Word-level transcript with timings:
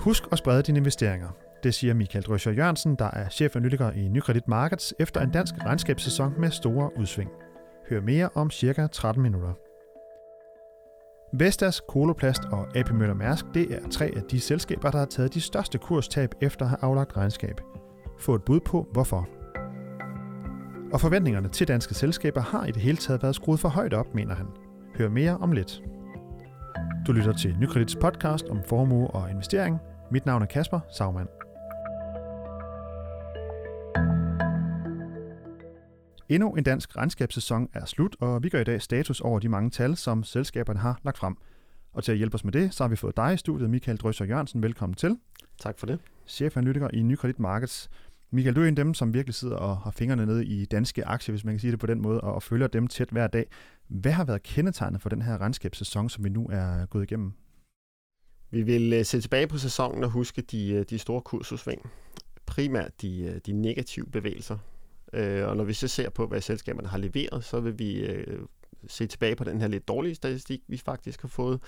Husk 0.00 0.22
at 0.32 0.38
sprede 0.38 0.62
dine 0.62 0.78
investeringer. 0.78 1.28
Det 1.62 1.74
siger 1.74 1.94
Michael 1.94 2.24
Drøscher 2.24 2.52
Jørgensen, 2.52 2.94
der 2.94 3.10
er 3.12 3.28
chefanalytiker 3.28 3.90
i 3.90 4.08
Nykredit 4.08 4.48
Markets 4.48 4.94
efter 4.98 5.20
en 5.20 5.30
dansk 5.30 5.54
regnskabssæson 5.64 6.34
med 6.38 6.50
store 6.50 6.90
udsving. 6.98 7.30
Hør 7.90 8.00
mere 8.00 8.28
om 8.34 8.50
cirka 8.50 8.86
13 8.86 9.22
minutter. 9.22 9.52
Vestas, 11.32 11.82
Koloplast 11.88 12.42
og 12.52 12.76
AP 12.76 12.90
Møller 12.92 13.14
Mærsk, 13.14 13.44
det 13.54 13.74
er 13.74 13.88
tre 13.90 14.12
af 14.16 14.22
de 14.22 14.40
selskaber, 14.40 14.90
der 14.90 14.98
har 14.98 15.06
taget 15.06 15.34
de 15.34 15.40
største 15.40 15.78
kurstab 15.78 16.34
efter 16.40 16.64
at 16.64 16.68
have 16.68 16.82
aflagt 16.82 17.16
regnskab. 17.16 17.60
Få 18.18 18.34
et 18.34 18.42
bud 18.42 18.60
på, 18.60 18.88
hvorfor. 18.92 19.28
Og 20.92 21.00
forventningerne 21.00 21.48
til 21.48 21.68
danske 21.68 21.94
selskaber 21.94 22.40
har 22.40 22.66
i 22.66 22.72
det 22.72 22.82
hele 22.82 22.96
taget 22.96 23.22
været 23.22 23.34
skruet 23.34 23.60
for 23.60 23.68
højt 23.68 23.94
op, 23.94 24.14
mener 24.14 24.34
han. 24.34 24.46
Hør 24.96 25.08
mere 25.08 25.36
om 25.36 25.52
lidt. 25.52 25.82
Du 27.10 27.14
lytter 27.14 27.32
til 27.32 27.56
Nykredits 27.58 27.96
podcast 27.96 28.48
om 28.48 28.62
formue 28.68 29.08
og 29.08 29.30
investering. 29.30 29.78
Mit 30.10 30.26
navn 30.26 30.42
er 30.42 30.46
Kasper 30.46 30.80
Sagmann. 30.96 31.28
Endnu 36.28 36.54
en 36.54 36.64
dansk 36.64 36.96
regnskabssæson 36.96 37.68
er 37.74 37.84
slut, 37.84 38.16
og 38.20 38.42
vi 38.42 38.48
gør 38.48 38.60
i 38.60 38.64
dag 38.64 38.82
status 38.82 39.20
over 39.20 39.38
de 39.38 39.48
mange 39.48 39.70
tal, 39.70 39.96
som 39.96 40.24
selskaberne 40.24 40.78
har 40.78 41.00
lagt 41.02 41.18
frem. 41.18 41.36
Og 41.92 42.04
til 42.04 42.12
at 42.12 42.18
hjælpe 42.18 42.34
os 42.34 42.44
med 42.44 42.52
det, 42.52 42.74
så 42.74 42.84
har 42.84 42.88
vi 42.88 42.96
fået 42.96 43.16
dig 43.16 43.34
i 43.34 43.36
studiet, 43.36 43.70
Michael 43.70 43.96
Drøsser 43.96 44.24
Jørgensen. 44.24 44.62
Velkommen 44.62 44.94
til. 44.94 45.16
Tak 45.60 45.78
for 45.78 45.86
det. 45.86 45.98
Chefanalytiker 46.26 46.88
i 46.92 47.02
Nykredit 47.02 47.38
Markets. 47.38 47.90
Michael, 48.32 48.56
du 48.56 48.60
er 48.60 48.64
en 48.64 48.78
af 48.78 48.84
dem, 48.84 48.94
som 48.94 49.14
virkelig 49.14 49.34
sidder 49.34 49.56
og 49.56 49.76
har 49.76 49.90
fingrene 49.90 50.26
nede 50.26 50.46
i 50.46 50.64
danske 50.64 51.04
aktier, 51.04 51.32
hvis 51.32 51.44
man 51.44 51.54
kan 51.54 51.60
sige 51.60 51.70
det 51.70 51.80
på 51.80 51.86
den 51.86 52.02
måde, 52.02 52.20
og 52.20 52.42
følger 52.42 52.66
dem 52.66 52.86
tæt 52.86 53.08
hver 53.10 53.26
dag. 53.26 53.46
Hvad 53.88 54.12
har 54.12 54.24
været 54.24 54.42
kendetegnet 54.42 55.00
for 55.02 55.08
den 55.08 55.22
her 55.22 55.40
regnskabssæson, 55.40 56.08
som 56.08 56.24
vi 56.24 56.28
nu 56.28 56.48
er 56.52 56.86
gået 56.86 57.02
igennem? 57.02 57.32
Vi 58.50 58.62
vil 58.62 58.92
øh, 58.92 59.04
se 59.04 59.20
tilbage 59.20 59.46
på 59.46 59.58
sæsonen 59.58 60.04
og 60.04 60.10
huske 60.10 60.42
de, 60.42 60.72
øh, 60.72 60.84
de 60.90 60.98
store 60.98 61.20
kursudsving. 61.20 61.90
Primært 62.46 63.02
de, 63.02 63.22
øh, 63.22 63.40
de 63.46 63.52
negative 63.52 64.06
bevægelser. 64.06 64.58
Og 65.46 65.56
når 65.56 65.64
vi 65.64 65.72
så 65.72 65.88
ser 65.88 66.10
på, 66.10 66.26
hvad 66.26 66.40
selskaberne 66.40 66.88
har 66.88 66.98
leveret, 66.98 67.44
så 67.44 67.60
vil 67.60 67.78
vi 67.78 68.06
se 68.86 69.06
tilbage 69.06 69.36
på 69.36 69.44
den 69.44 69.60
her 69.60 69.68
lidt 69.68 69.88
dårlige 69.88 70.14
statistik, 70.14 70.60
vi 70.68 70.76
faktisk 70.76 71.20
har 71.20 71.28
fået. 71.28 71.60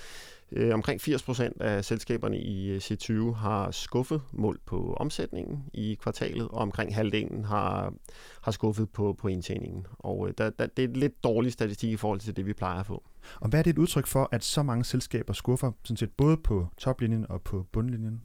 Øh, 0.57 0.75
omkring 0.75 1.01
80% 1.01 1.51
af 1.61 1.85
selskaberne 1.85 2.39
i 2.39 2.69
øh, 2.71 2.77
C20 2.77 3.35
har 3.35 3.71
skuffet 3.71 4.21
mål 4.33 4.61
på 4.67 4.97
omsætningen 5.01 5.65
i 5.75 5.99
kvartalet, 6.03 6.49
og 6.49 6.59
omkring 6.59 6.95
halvdelen 6.95 7.45
har, 7.45 7.93
har 8.43 8.53
skuffet 8.53 8.91
på, 8.91 9.17
på 9.19 9.29
indtjeningen. 9.29 9.87
Og 9.99 10.29
øh, 10.29 10.35
der, 10.39 10.51
der, 10.51 10.67
det 10.67 10.85
er 10.85 10.89
lidt 10.89 11.25
dårlig 11.25 11.53
statistik 11.53 11.93
i 11.93 11.97
forhold 11.97 12.21
til 12.21 12.37
det, 12.37 12.47
vi 12.47 12.53
plejer 12.53 12.81
at 12.81 12.87
få. 12.87 13.03
Og 13.41 13.49
hvad 13.49 13.59
er 13.59 13.63
det 13.63 13.71
et 13.71 13.79
udtryk 13.79 14.07
for, 14.07 14.29
at 14.33 14.45
så 14.45 14.63
mange 14.63 14.85
selskaber 14.85 15.33
skuffer, 15.33 15.73
sådan 15.85 15.97
set 15.97 16.11
både 16.11 16.37
på 16.37 16.67
toplinjen 16.79 17.27
og 17.29 17.43
på 17.43 17.67
bundlinjen? 17.73 18.23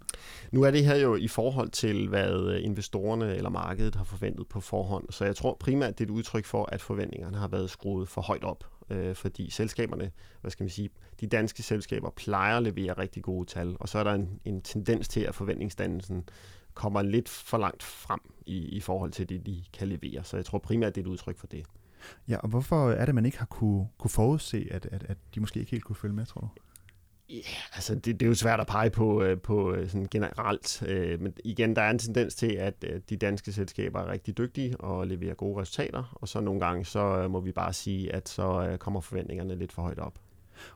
Nu 0.51 0.63
er 0.63 0.71
det 0.71 0.85
her 0.85 0.95
jo 0.95 1.15
i 1.15 1.27
forhold 1.27 1.69
til, 1.69 2.07
hvad 2.07 2.53
øh, 2.53 2.63
investorerne 2.63 3.35
eller 3.35 3.49
markedet 3.49 3.95
har 3.95 4.03
forventet 4.03 4.47
på 4.47 4.59
forhånd. 4.61 5.05
Så 5.09 5.25
jeg 5.25 5.35
tror 5.35 5.57
primært, 5.59 5.99
det 5.99 6.03
er 6.03 6.07
et 6.07 6.15
udtryk 6.15 6.45
for, 6.45 6.69
at 6.71 6.81
forventningerne 6.81 7.37
har 7.37 7.47
været 7.47 7.69
skruet 7.69 8.09
for 8.09 8.21
højt 8.21 8.43
op 8.43 8.63
øh, 8.89 9.15
fordi 9.15 9.49
selskaberne, 9.49 10.11
hvad 10.41 10.51
skal 10.51 10.63
man 10.63 10.69
sige, 10.69 10.89
de 11.21 11.27
danske 11.27 11.63
selskaber 11.63 12.09
plejer 12.09 12.57
at 12.57 12.63
levere 12.63 12.93
rigtig 12.93 13.23
gode 13.23 13.49
tal, 13.49 13.77
og 13.79 13.89
så 13.89 13.99
er 13.99 14.03
der 14.03 14.13
en, 14.13 14.39
en 14.45 14.61
tendens 14.61 15.07
til, 15.07 15.21
at 15.21 15.35
forventningsdannelsen 15.35 16.23
kommer 16.73 17.01
lidt 17.01 17.29
for 17.29 17.57
langt 17.57 17.83
frem 17.83 18.19
i, 18.45 18.57
i 18.57 18.79
forhold 18.79 19.11
til 19.11 19.29
det, 19.29 19.45
de 19.45 19.63
kan 19.73 19.87
levere. 19.87 20.23
Så 20.23 20.37
jeg 20.37 20.45
tror 20.45 20.57
primært, 20.57 20.95
det 20.95 21.01
er 21.01 21.05
et 21.05 21.09
udtryk 21.09 21.37
for 21.37 21.47
det. 21.47 21.65
Ja, 22.27 22.37
og 22.37 22.49
hvorfor 22.49 22.91
er 22.91 23.05
det, 23.05 23.15
man 23.15 23.25
ikke 23.25 23.37
har 23.37 23.45
kunne, 23.45 23.87
kunne 23.97 24.11
forudse, 24.11 24.67
at, 24.71 24.85
at, 24.85 25.03
at 25.03 25.17
de 25.35 25.39
måske 25.39 25.59
ikke 25.59 25.71
helt 25.71 25.83
kunne 25.83 25.95
følge 25.95 26.15
med, 26.15 26.25
tror 26.25 26.41
du? 26.41 26.47
Ja, 27.29 27.41
altså 27.73 27.95
det, 27.95 28.05
det 28.05 28.21
er 28.21 28.27
jo 28.27 28.35
svært 28.35 28.59
at 28.59 28.67
pege 28.67 28.89
på, 28.89 29.23
øh, 29.23 29.41
på 29.41 29.73
øh, 29.73 29.89
sådan 29.89 30.07
generelt, 30.11 30.83
øh, 30.87 31.21
men 31.21 31.33
igen, 31.43 31.75
der 31.75 31.81
er 31.81 31.89
en 31.89 31.99
tendens 31.99 32.35
til, 32.35 32.51
at 32.51 32.85
de 33.09 33.17
danske 33.17 33.51
selskaber 33.51 33.99
er 33.99 34.11
rigtig 34.11 34.37
dygtige 34.37 34.77
og 34.81 35.07
leverer 35.07 35.33
gode 35.33 35.61
resultater, 35.61 36.17
og 36.21 36.27
så 36.27 36.39
nogle 36.39 36.59
gange, 36.59 36.85
så 36.85 37.27
må 37.27 37.39
vi 37.39 37.51
bare 37.51 37.73
sige, 37.73 38.13
at 38.13 38.29
så 38.29 38.77
kommer 38.79 39.01
forventningerne 39.01 39.55
lidt 39.55 39.71
for 39.71 39.81
højt 39.81 39.99
op. 39.99 40.19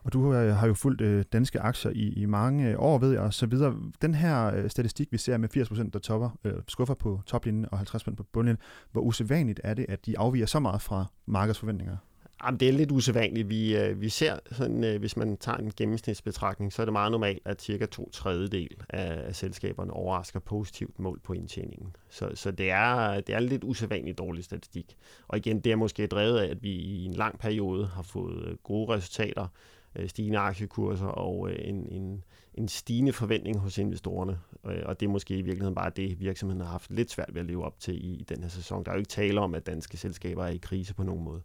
Og 0.04 0.14
du 0.14 0.32
har 0.32 0.68
jo 0.68 0.74
fulgt 0.74 1.34
danske 1.34 1.60
aktier 1.60 1.92
i, 1.92 2.14
i 2.14 2.26
mange 2.26 2.80
år, 2.80 2.98
ved 2.98 3.12
jeg, 3.12 3.22
og 3.22 3.34
så 3.34 3.46
videre. 3.46 3.76
Den 4.02 4.16
her 4.16 4.68
statistik, 4.68 5.12
vi 5.12 5.18
ser 5.18 5.38
med 5.38 5.58
80% 5.58 5.90
der 5.90 6.00
topper, 6.00 6.30
øh, 6.44 6.54
skuffer 6.68 6.94
på 6.94 7.22
toplinjen 7.26 7.66
og 7.72 7.80
50% 7.80 8.16
på 8.16 8.24
bundlinjen, 8.24 8.62
hvor 8.92 9.02
usædvanligt 9.02 9.62
er 9.64 9.74
det, 9.74 9.86
at 9.90 10.06
de 10.06 10.20
afviger 10.20 10.46
så 10.46 10.60
meget 10.60 10.82
fra 10.82 11.06
markedsforventninger? 11.26 11.98
Jamen, 12.46 12.60
det 12.60 12.68
er 12.68 12.74
lidt 12.74 12.92
usædvanligt. 12.92 13.50
Vi, 13.50 13.78
øh, 13.78 14.02
vi 14.02 14.10
ser, 14.10 14.40
sådan, 14.52 14.84
øh, 14.84 15.00
hvis 15.00 15.18
man 15.18 15.38
tager 15.38 15.58
en 15.58 15.72
gennemsnitsbetragtning, 15.78 16.74
så 16.74 16.82
er 16.82 16.86
det 16.86 16.94
meget 16.94 17.12
normalt, 17.12 17.42
at 17.46 17.62
cirka 17.62 17.86
to 17.86 18.10
tredjedel 18.10 18.78
af, 18.90 19.28
af 19.28 19.36
selskaberne 19.36 19.94
overrasker 19.94 20.40
positivt 20.40 21.00
mål 21.00 21.20
på 21.24 21.34
indtjeningen. 21.34 21.96
Så, 22.10 22.32
så 22.36 22.52
det, 22.52 22.72
er, 22.72 23.20
det 23.22 23.36
er 23.36 23.40
lidt 23.40 23.64
usædvanligt 23.64 24.18
dårlig 24.18 24.44
statistik. 24.44 24.98
Og 25.28 25.38
igen, 25.38 25.60
det 25.60 25.72
er 25.72 25.76
måske 25.76 26.08
drevet 26.08 26.40
af, 26.40 26.50
at 26.50 26.64
vi 26.64 26.72
i 26.72 27.06
en 27.06 27.14
lang 27.14 27.40
periode 27.40 27.86
har 27.86 28.04
fået 28.04 28.48
øh, 28.48 28.58
gode 28.64 28.94
resultater, 28.94 29.48
øh, 29.96 30.10
stigende 30.10 30.40
aktiekurser 30.40 31.08
og 31.08 31.50
øh, 31.50 31.56
en, 31.60 31.88
en, 31.90 32.24
en 32.54 32.68
stigende 32.68 33.14
forventning 33.14 33.60
hos 33.60 33.78
investorerne. 33.78 34.40
Øh, 34.66 34.82
og 34.86 35.00
det 35.00 35.06
er 35.06 35.10
måske 35.10 35.38
i 35.38 35.42
virkeligheden 35.42 35.76
bare 35.76 35.92
det, 35.96 36.20
virksomheden 36.20 36.62
har 36.62 36.72
haft 36.72 36.92
lidt 36.92 37.12
svært 37.12 37.30
ved 37.34 37.42
at 37.42 37.48
leve 37.48 37.66
op 37.66 37.80
til 37.80 38.06
i, 38.06 38.14
i 38.14 38.24
den 38.24 38.42
her 38.42 38.50
sæson. 38.50 38.84
Der 38.84 38.92
er 38.92 38.96
jo 38.96 39.00
ikke 39.00 39.10
tale 39.10 39.42
om, 39.42 39.56
at 39.56 39.66
danske 39.66 39.98
selskaber 39.98 40.46
er 40.46 40.50
i 40.50 40.58
krise 40.58 40.94
på 40.94 41.04
nogen 41.04 41.24
måde. 41.24 41.42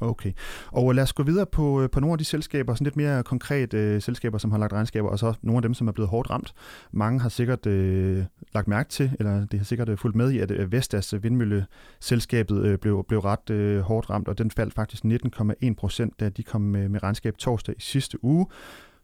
Okay. 0.00 0.32
Og 0.66 0.94
lad 0.94 1.02
os 1.02 1.12
gå 1.12 1.22
videre 1.22 1.46
på, 1.46 1.82
øh, 1.82 1.90
på 1.90 2.00
nogle 2.00 2.14
af 2.14 2.18
de 2.18 2.24
selskaber, 2.24 2.74
sådan 2.74 2.84
lidt 2.84 2.96
mere 2.96 3.22
konkret 3.22 3.74
øh, 3.74 4.02
selskaber, 4.02 4.38
som 4.38 4.50
har 4.50 4.58
lagt 4.58 4.72
regnskaber, 4.72 5.08
og 5.08 5.18
så 5.18 5.34
nogle 5.42 5.58
af 5.58 5.62
dem, 5.62 5.74
som 5.74 5.88
er 5.88 5.92
blevet 5.92 6.08
hårdt 6.08 6.30
ramt. 6.30 6.54
Mange 6.92 7.20
har 7.20 7.28
sikkert 7.28 7.66
øh, 7.66 8.24
lagt 8.54 8.68
mærke 8.68 8.88
til, 8.88 9.12
eller 9.18 9.46
det 9.46 9.60
har 9.60 9.64
sikkert 9.64 9.88
øh, 9.88 9.98
fulgt 9.98 10.16
med 10.16 10.30
i, 10.30 10.38
at 10.38 10.50
øh, 10.50 10.72
Vestas 10.72 11.14
vindmølleselskabet 11.22 12.64
øh, 12.64 12.78
blev, 12.78 13.04
blev 13.08 13.20
ret 13.20 13.50
øh, 13.50 13.80
hårdt 13.80 14.10
ramt, 14.10 14.28
og 14.28 14.38
den 14.38 14.50
faldt 14.50 14.74
faktisk 14.74 15.04
19,1 15.04 15.74
procent, 15.74 16.20
da 16.20 16.28
de 16.28 16.42
kom 16.42 16.60
med, 16.60 16.88
med 16.88 17.02
regnskab 17.02 17.38
torsdag 17.38 17.74
i 17.78 17.80
sidste 17.80 18.24
uge. 18.24 18.46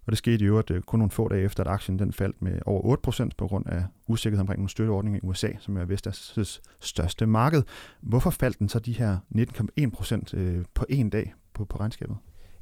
Og 0.07 0.13
det 0.13 0.19
skete 0.19 0.45
i 0.45 0.49
øvrigt 0.49 0.71
øh, 0.71 0.83
kun 0.83 0.99
nogle 0.99 1.11
få 1.11 1.29
dage 1.29 1.43
efter, 1.43 1.65
at 1.65 1.71
aktien 1.71 1.99
den 1.99 2.13
faldt 2.13 2.43
med 2.43 2.59
over 2.67 2.97
8% 3.25 3.29
på 3.39 3.47
grund 3.47 3.67
af 3.67 3.85
usikkerhed 4.07 4.41
omkring 4.41 4.59
nogle 4.59 4.71
støtteordninger 4.71 5.21
i 5.23 5.27
USA, 5.27 5.49
som 5.59 5.77
er 5.77 5.85
Vestas' 5.85 6.61
største 6.81 7.27
marked. 7.27 7.63
Hvorfor 8.01 8.31
faldt 8.31 8.59
den 8.59 8.69
så 8.69 8.79
de 8.79 8.93
her 8.93 9.19
19,1% 9.37 10.37
øh, 10.37 10.65
på 10.75 10.87
en 10.89 11.11
dag 11.11 11.35
på, 11.55 11.65
på 11.65 11.77
regnskabet? 11.77 12.17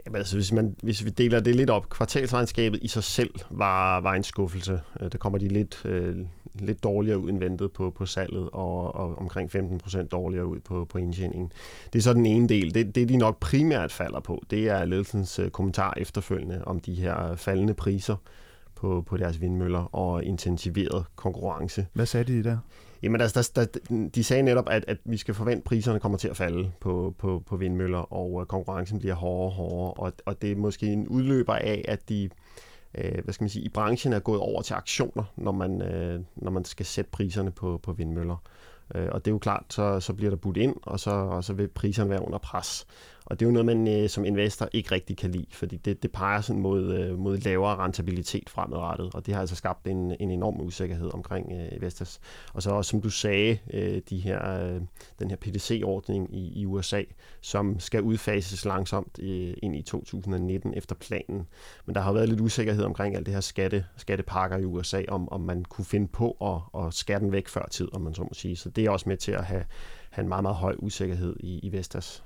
Jamen, 0.07 0.17
altså, 0.17 0.37
hvis, 0.37 0.53
man, 0.53 0.77
hvis 0.83 1.05
vi 1.05 1.11
deler 1.11 1.41
det 1.41 1.57
lidt 1.57 1.71
op, 1.71 1.89
kvartalsregnskabet 1.89 2.79
i 2.83 2.89
sig 2.89 3.05
selv 3.05 3.35
var, 3.51 4.01
var 4.01 4.15
en 4.15 4.23
skuffelse. 4.23 4.81
Øh, 5.01 5.13
der 5.13 5.19
kommer 5.19 5.39
de 5.39 5.49
lidt, 5.49 5.83
øh, 5.85 6.17
lidt 6.55 6.85
dårligere 6.85 7.19
ud 7.19 7.31
end 7.31 7.39
ventet 7.39 7.73
på, 7.73 7.91
på 7.91 8.07
salget, 8.07 8.51
og, 8.53 8.95
og 8.95 9.19
omkring 9.19 9.57
15% 9.57 10.07
dårligere 10.07 10.47
ud 10.47 10.61
på, 10.61 10.85
på 10.85 10.99
indtjeningen. 10.99 11.53
Det 11.93 11.99
er 11.99 12.03
så 12.03 12.13
den 12.13 12.27
ene 12.27 12.49
del. 12.49 12.75
Det, 12.75 12.95
det, 12.95 13.09
de 13.09 13.17
nok 13.17 13.41
primært 13.41 13.93
falder 13.93 14.21
på, 14.21 14.43
det 14.51 14.69
er 14.69 14.85
ledelsens 14.85 15.39
øh, 15.39 15.51
kommentar 15.51 15.95
efterfølgende 15.97 16.63
om 16.65 16.81
de 16.81 16.95
her 16.95 17.37
faldende 17.37 17.75
priser 17.75 18.17
på, 18.75 19.05
på 19.07 19.17
deres 19.17 19.41
vindmøller 19.41 19.95
og 19.95 20.25
intensiveret 20.25 21.05
konkurrence. 21.17 21.87
Hvad 21.93 22.07
sagde 22.07 22.33
de 22.33 22.45
der? 22.45 22.59
Jamen 23.03 23.21
altså, 23.21 23.53
der, 23.55 23.65
der, 23.65 24.09
de 24.15 24.25
sagde 24.25 24.43
netop, 24.43 24.69
at, 24.71 24.85
at 24.89 24.99
vi 25.05 25.17
skal 25.17 25.35
forvente, 25.35 25.59
at 25.59 25.65
priserne 25.65 26.01
kommer 26.01 26.19
til 26.19 26.29
at 26.29 26.37
falde 26.37 26.73
på, 26.81 27.15
på, 27.19 27.43
på 27.47 27.57
vindmøller, 27.57 28.13
og 28.13 28.41
øh, 28.41 28.47
konkurrencen 28.47 28.99
bliver 28.99 29.15
hårdere 29.15 29.47
og 29.47 29.53
hårdere, 29.53 29.93
og, 29.93 30.13
og 30.27 30.43
det 30.43 30.53
er 30.53 30.57
måske 30.57 30.87
en 30.87 31.09
udløber 31.09 31.55
af, 31.55 31.85
at 31.89 32.09
de 32.09 32.31
øh, 32.95 33.25
hvad 33.25 33.35
skal 33.35 33.45
man 33.45 33.51
sige, 33.51 33.65
i 33.65 33.69
branchen 33.69 34.13
er 34.13 34.19
gået 34.19 34.41
over 34.41 34.63
til 34.63 34.75
aktioner, 34.75 35.25
når 35.37 35.53
man, 35.53 35.83
øh, 35.83 36.21
når 36.37 36.51
man 36.51 36.65
skal 36.65 36.87
sætte 36.87 37.11
priserne 37.11 37.51
på, 37.51 37.81
på 37.83 37.93
vindmøller. 37.93 38.37
Øh, 38.95 39.09
og 39.13 39.25
det 39.25 39.31
er 39.31 39.35
jo 39.35 39.39
klart, 39.39 39.65
så, 39.69 40.01
så 40.01 40.13
bliver 40.13 40.31
der 40.31 40.37
budt 40.37 40.57
ind, 40.57 40.77
og 40.83 41.01
så, 41.01 41.11
og 41.11 41.45
så 41.45 41.53
vil 41.53 41.69
priserne 41.69 42.11
være 42.11 42.23
under 42.23 42.39
pres. 42.39 42.87
Og 43.31 43.41
det 43.41 43.47
er 43.47 43.49
jo 43.49 43.53
noget, 43.53 43.67
man 43.67 43.89
øh, 43.89 44.09
som 44.09 44.25
investor 44.25 44.69
ikke 44.73 44.93
rigtig 44.93 45.17
kan 45.17 45.31
lide, 45.31 45.47
fordi 45.51 45.77
det, 45.77 46.03
det 46.03 46.13
peger 46.13 46.41
sådan 46.41 46.63
mod, 46.63 46.95
øh, 46.95 47.19
mod 47.19 47.37
lavere 47.37 47.77
rentabilitet 47.77 48.51
fremadrettet, 48.51 49.15
og 49.15 49.27
det 49.27 49.35
har 49.35 49.41
altså 49.41 49.57
skabt 49.57 49.87
en, 49.87 50.17
en 50.21 50.31
enorm 50.31 50.61
usikkerhed 50.61 51.15
omkring 51.15 51.53
øh, 51.53 51.83
Vestas. 51.83 52.21
Og 52.55 52.63
så 52.63 52.71
også, 52.71 52.89
som 52.89 53.01
du 53.01 53.11
sagde, 53.11 53.59
øh, 53.73 54.01
de 54.11 54.19
her, 54.19 54.53
øh, 54.53 54.81
den 55.19 55.31
her 55.31 55.37
PTC-ordning 55.37 56.35
i, 56.35 56.61
i 56.61 56.67
USA, 56.67 57.03
som 57.41 57.81
skal 57.81 58.03
udfases 58.03 58.65
langsomt 58.65 59.19
øh, 59.23 59.55
ind 59.63 59.77
i 59.77 59.83
2019 59.83 60.75
efter 60.75 60.95
planen. 60.95 61.47
Men 61.87 61.95
der 61.95 62.01
har 62.01 62.13
været 62.13 62.29
lidt 62.29 62.41
usikkerhed 62.41 62.85
omkring 62.85 63.17
alt 63.17 63.27
det 63.27 63.35
her 63.35 63.41
skatte, 63.41 63.85
skattepakker 63.97 64.59
i 64.59 64.65
USA, 64.65 65.03
om, 65.09 65.29
om 65.33 65.41
man 65.41 65.65
kunne 65.65 65.85
finde 65.85 66.09
på 66.09 66.31
at, 66.31 66.87
at 66.87 66.95
skære 66.95 67.21
den 67.21 67.33
væk 67.33 67.49
før 67.49 67.67
tid, 67.71 67.89
om 67.93 68.03
man 68.03 68.15
så 68.15 68.23
må 68.23 68.31
sige. 68.33 68.57
Så 68.57 68.71
det 68.71 68.85
er 68.85 68.91
også 68.91 69.09
med 69.09 69.17
til 69.17 69.33
at 69.33 69.45
have, 69.45 69.65
have 70.11 70.23
en 70.23 70.29
meget, 70.29 70.43
meget 70.43 70.57
høj 70.57 70.77
usikkerhed 70.79 71.37
i, 71.41 71.59
i 71.63 71.73
Vestas. 71.73 72.25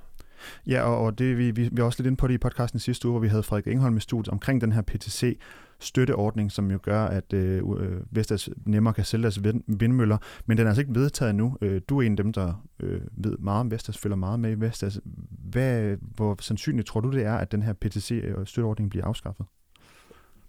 Ja, 0.67 0.83
og, 0.83 0.99
og 0.99 1.19
det, 1.19 1.39
vi, 1.39 1.51
vi, 1.51 1.69
vi 1.73 1.81
er 1.81 1.85
også 1.85 1.99
lidt 1.99 2.07
inde 2.07 2.17
på 2.17 2.27
det 2.27 2.35
i 2.35 2.39
podcasten 2.39 2.81
sidste 2.81 3.09
uge, 3.09 3.13
hvor 3.13 3.21
vi 3.21 3.29
havde 3.29 3.43
Frederik 3.43 3.67
Engholm 3.67 3.97
i 3.97 4.01
studiet 4.01 4.33
omkring 4.33 4.61
den 4.61 4.73
her 4.73 4.83
PTC 4.83 5.39
støtteordning, 5.81 6.53
som 6.53 6.71
jo 6.71 6.79
gør, 6.83 7.05
at 7.05 7.33
øh, 7.33 7.63
øh 7.79 8.01
Vestas 8.11 8.51
nemmere 8.67 8.95
kan 8.95 9.05
sælge 9.05 9.23
deres 9.23 9.41
vindmøller, 9.67 10.19
men 10.47 10.59
den 10.59 10.67
er 10.67 10.71
altså 10.71 10.81
ikke 10.81 10.95
vedtaget 10.95 11.35
nu. 11.35 11.57
Øh, 11.61 11.81
du 11.89 11.99
er 11.99 12.03
en 12.03 12.13
af 12.13 12.17
dem, 12.17 12.33
der 12.33 12.65
øh, 12.81 13.01
ved 13.13 13.39
meget 13.39 13.61
om 13.61 13.71
Vestas, 13.71 13.99
følger 13.99 14.17
meget 14.17 14.41
med 14.41 14.51
i 14.51 14.61
Vestas. 14.61 15.01
Hvad, 15.31 15.97
hvor 16.01 16.37
sandsynligt 16.41 16.87
tror 16.87 17.01
du 17.01 17.11
det 17.11 17.25
er, 17.25 17.35
at 17.35 17.53
den 17.53 17.63
her 17.63 17.73
PTC-støtteordning 17.73 18.87
øh, 18.87 18.91
bliver 18.91 19.05
afskaffet? 19.07 19.47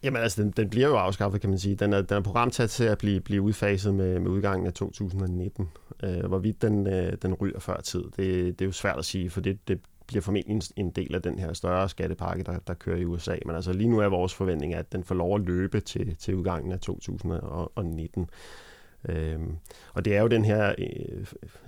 Jamen 0.04 0.22
altså, 0.22 0.44
den, 0.44 0.52
den 0.52 0.70
bliver 0.70 0.88
jo 0.88 0.96
afskaffet, 0.96 1.42
kan 1.42 1.50
man 1.50 1.60
sige. 1.60 1.76
Den 1.76 1.94
er, 1.94 2.02
den 2.02 2.18
er 2.18 2.22
programsat 2.22 2.70
til 2.70 2.84
at 2.84 2.98
blive, 2.98 3.22
blive 3.22 3.42
udfaset 3.42 3.96
med, 3.96 4.20
med 4.20 4.32
udgangen 4.32 4.68
af 4.68 4.74
2019. 4.74 5.70
Øh, 6.04 6.26
hvorvidt 6.26 6.62
den, 6.62 6.88
øh, 6.88 7.14
den 7.22 7.34
ryger 7.34 7.60
før 7.60 7.82
tid, 7.82 8.04
det, 8.04 8.60
det 8.60 8.62
er 8.62 8.66
jo 8.66 8.72
svært 8.72 8.98
at 8.98 9.06
sige, 9.06 9.30
for 9.30 9.42
det, 9.42 9.68
det 9.68 9.80
bliver 10.08 10.22
formentlig 10.22 10.62
en, 10.76 10.92
del 10.92 11.16
af 11.16 11.22
den 11.22 11.40
her 11.40 11.54
større 11.54 11.90
skattepakke, 11.90 12.44
der, 12.44 12.60
der 12.68 12.74
kører 12.74 12.98
i 12.98 13.06
USA. 13.06 13.36
Men 13.46 13.56
altså 13.56 13.74
lige 13.74 13.90
nu 13.90 14.00
er 14.00 14.08
vores 14.08 14.34
forventning, 14.34 14.74
at 14.74 14.92
den 14.92 15.04
får 15.04 15.16
lov 15.16 15.36
at 15.36 15.42
løbe 15.42 15.80
til, 15.80 16.16
til 16.16 16.36
udgangen 16.36 16.72
af 16.72 16.80
2019. 16.80 18.30
Øhm, 19.10 19.58
og 19.94 20.06
det 20.06 20.16
er 20.16 20.22
jo 20.22 20.28
den 20.28 20.46
her, 20.46 20.76
øh, 20.78 20.86
øh, 21.20 21.26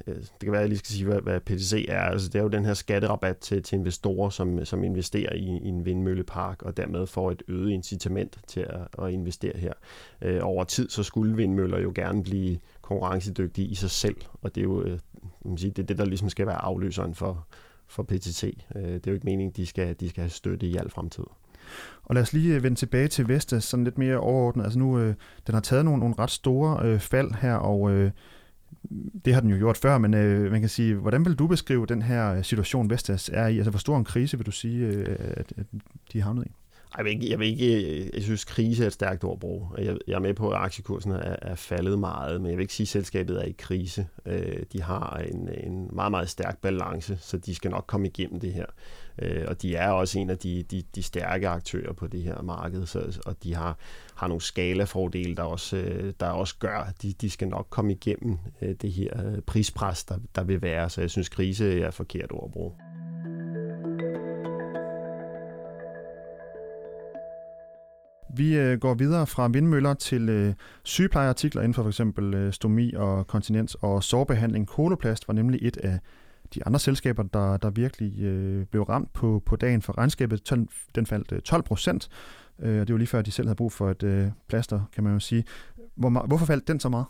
øh, 0.07 0.15
det 0.15 0.39
kan 0.41 0.51
være, 0.51 0.61
at 0.61 0.63
jeg 0.63 0.69
lige 0.69 0.79
skal 0.79 0.93
sige, 0.93 1.05
hvad, 1.05 1.21
hvad 1.21 1.39
PTC 1.39 1.85
er, 1.89 2.01
altså 2.01 2.29
det 2.29 2.39
er 2.39 2.43
jo 2.43 2.49
den 2.49 2.65
her 2.65 2.73
skatterabat 2.73 3.37
til, 3.37 3.63
til 3.63 3.77
investorer, 3.77 4.29
som, 4.29 4.65
som 4.65 4.83
investerer 4.83 5.33
i, 5.33 5.59
i 5.63 5.67
en 5.67 5.85
vindmøllepark, 5.85 6.61
og 6.61 6.77
dermed 6.77 7.07
får 7.07 7.31
et 7.31 7.43
øget 7.47 7.71
incitament 7.71 8.39
til 8.47 8.59
at, 8.59 9.05
at 9.05 9.11
investere 9.11 9.57
her. 9.57 9.73
Øh, 10.21 10.39
over 10.41 10.63
tid, 10.63 10.89
så 10.89 11.03
skulle 11.03 11.35
vindmøller 11.35 11.79
jo 11.79 11.91
gerne 11.95 12.23
blive 12.23 12.57
konkurrencedygtige 12.87 13.67
i 13.67 13.75
sig 13.75 13.91
selv, 13.91 14.15
og 14.41 14.55
det 14.55 14.61
er 14.61 14.65
jo 14.65 14.83
øh, 14.83 14.99
man 15.45 15.57
sige, 15.57 15.71
det, 15.71 15.83
er 15.83 15.87
det, 15.87 15.97
der 15.97 16.05
ligesom 16.05 16.29
skal 16.29 16.47
være 16.47 16.61
afløseren 16.61 17.15
for, 17.15 17.47
for 17.87 18.03
PTT. 18.03 18.43
Øh, 18.43 18.83
det 18.83 19.07
er 19.07 19.11
jo 19.11 19.13
ikke 19.13 19.25
meningen, 19.25 19.53
de 19.55 19.65
skal, 19.65 19.95
de 19.99 20.09
skal 20.09 20.21
have 20.21 20.29
støtte 20.29 20.65
i 20.65 20.75
al 20.75 20.89
fremtid. 20.89 21.23
Og 22.03 22.15
lad 22.15 22.21
os 22.21 22.33
lige 22.33 22.55
øh, 22.55 22.63
vende 22.63 22.77
tilbage 22.77 23.07
til 23.07 23.27
Vestas 23.27 23.63
sådan 23.63 23.83
lidt 23.83 23.97
mere 23.97 24.17
overordnet. 24.17 24.63
Altså 24.63 24.79
nu, 24.79 24.99
øh, 24.99 25.15
den 25.47 25.53
har 25.53 25.61
taget 25.61 25.85
nogle, 25.85 25.99
nogle 25.99 26.15
ret 26.19 26.31
store 26.31 26.85
øh, 26.85 26.99
fald 26.99 27.31
her, 27.31 27.55
og 27.55 27.91
øh, 27.91 28.11
det 29.25 29.33
har 29.33 29.41
den 29.41 29.49
jo 29.49 29.57
gjort 29.57 29.77
før, 29.77 29.97
men 29.97 30.13
øh, 30.13 30.51
man 30.51 30.59
kan 30.59 30.69
sige, 30.69 30.95
hvordan 30.95 31.25
vil 31.25 31.35
du 31.35 31.47
beskrive 31.47 31.85
den 31.85 32.01
her 32.01 32.33
øh, 32.33 32.43
situation, 32.43 32.89
Vestas 32.89 33.29
er 33.33 33.47
i? 33.47 33.57
Altså 33.57 33.69
hvor 33.69 33.79
stor 33.79 33.97
en 33.97 34.03
krise 34.03 34.37
vil 34.37 34.45
du 34.45 34.51
sige, 34.51 34.87
øh, 34.87 35.15
at, 35.19 35.53
at 35.57 35.65
de 36.13 36.19
er 36.19 36.23
havnet 36.23 36.45
i? 36.45 36.51
Jeg 36.97 37.05
vil, 37.05 37.11
ikke, 37.11 37.29
jeg 37.29 37.39
vil 37.39 37.47
ikke, 37.47 37.99
øh, 37.99 38.09
jeg 38.13 38.23
synes, 38.23 38.45
krise 38.45 38.83
er 38.83 38.87
et 38.87 38.93
stærkt 38.93 39.23
ordbrug. 39.23 39.75
Jeg, 39.77 39.97
jeg 40.07 40.15
er 40.15 40.19
med 40.19 40.33
på, 40.33 40.49
at 40.49 40.57
aktiekursen 40.57 41.11
er, 41.11 41.35
er 41.41 41.55
faldet 41.55 41.99
meget, 41.99 42.41
men 42.41 42.49
jeg 42.49 42.57
vil 42.57 42.63
ikke 42.63 42.73
sige, 42.73 42.85
at 42.85 42.89
selskabet 42.89 43.37
er 43.37 43.45
i 43.45 43.55
krise. 43.57 44.07
Øh, 44.25 44.63
de 44.73 44.81
har 44.81 45.23
en, 45.31 45.49
en 45.63 45.89
meget, 45.93 46.11
meget 46.11 46.29
stærk 46.29 46.61
balance, 46.61 47.17
så 47.21 47.37
de 47.37 47.55
skal 47.55 47.71
nok 47.71 47.83
komme 47.87 48.07
igennem 48.07 48.39
det 48.39 48.53
her. 48.53 48.65
Øh, 49.19 49.45
og 49.47 49.61
de 49.61 49.75
er 49.75 49.89
også 49.89 50.19
en 50.19 50.29
af 50.29 50.37
de, 50.37 50.63
de, 50.63 50.83
de 50.95 51.03
stærke 51.03 51.47
aktører 51.47 51.93
på 51.93 52.07
det 52.07 52.21
her 52.21 52.41
marked, 52.41 52.85
så, 52.85 53.19
og 53.25 53.43
de 53.43 53.55
har, 53.55 53.77
har 54.15 54.27
nogle 54.27 54.41
skalafordele, 54.41 55.35
der 55.35 55.43
også, 55.43 55.77
øh, 55.77 56.13
der 56.19 56.29
også 56.29 56.55
gør, 56.59 56.77
at 56.77 57.01
de, 57.01 57.13
de 57.13 57.29
skal 57.29 57.47
nok 57.47 57.67
komme 57.69 57.91
igennem 57.91 58.37
øh, 58.61 58.75
det 58.81 58.91
her 58.91 59.41
prispres, 59.45 60.03
der, 60.03 60.17
der 60.35 60.43
vil 60.43 60.61
være. 60.61 60.89
Så 60.89 61.01
jeg 61.01 61.09
synes, 61.09 61.29
krise 61.29 61.81
er 61.81 61.91
forkert 61.91 62.31
ordbrug. 62.31 62.86
Vi 68.37 68.57
øh, 68.57 68.79
går 68.79 68.93
videre 68.93 69.27
fra 69.27 69.47
vindmøller 69.47 69.93
til 69.93 70.29
øh, 70.29 70.53
sygeplejeartikler 70.83 71.61
inden 71.61 71.73
for 71.73 71.83
f.eks. 71.83 72.01
Øh, 72.19 72.53
stomi 72.53 72.93
og 72.93 73.27
kontinens 73.27 73.75
og 73.75 74.03
sårbehandling. 74.03 74.67
Koloplast 74.67 75.27
var 75.27 75.33
nemlig 75.33 75.59
et 75.61 75.77
af 75.77 75.99
de 76.55 76.65
andre 76.65 76.79
selskaber, 76.79 77.23
der, 77.23 77.57
der 77.57 77.69
virkelig 77.69 78.21
øh, 78.21 78.65
blev 78.65 78.83
ramt 78.83 79.13
på, 79.13 79.43
på 79.45 79.55
dagen 79.55 79.81
for 79.81 79.97
regnskabet. 79.97 80.67
Den 80.95 81.05
faldt 81.05 81.31
øh, 81.31 81.41
12 81.41 81.63
procent, 81.63 82.09
øh, 82.59 82.81
og 82.81 82.87
det 82.87 82.93
var 82.93 82.97
lige 82.97 83.07
før, 83.07 83.21
de 83.21 83.31
selv 83.31 83.47
havde 83.47 83.55
brug 83.55 83.71
for 83.71 83.89
et 83.91 84.03
øh, 84.03 84.27
plaster, 84.47 84.81
kan 84.93 85.03
man 85.03 85.13
jo 85.13 85.19
sige. 85.19 85.43
Hvor, 85.95 86.27
hvorfor 86.27 86.45
faldt 86.45 86.67
den 86.67 86.79
så 86.79 86.89
meget? 86.89 87.05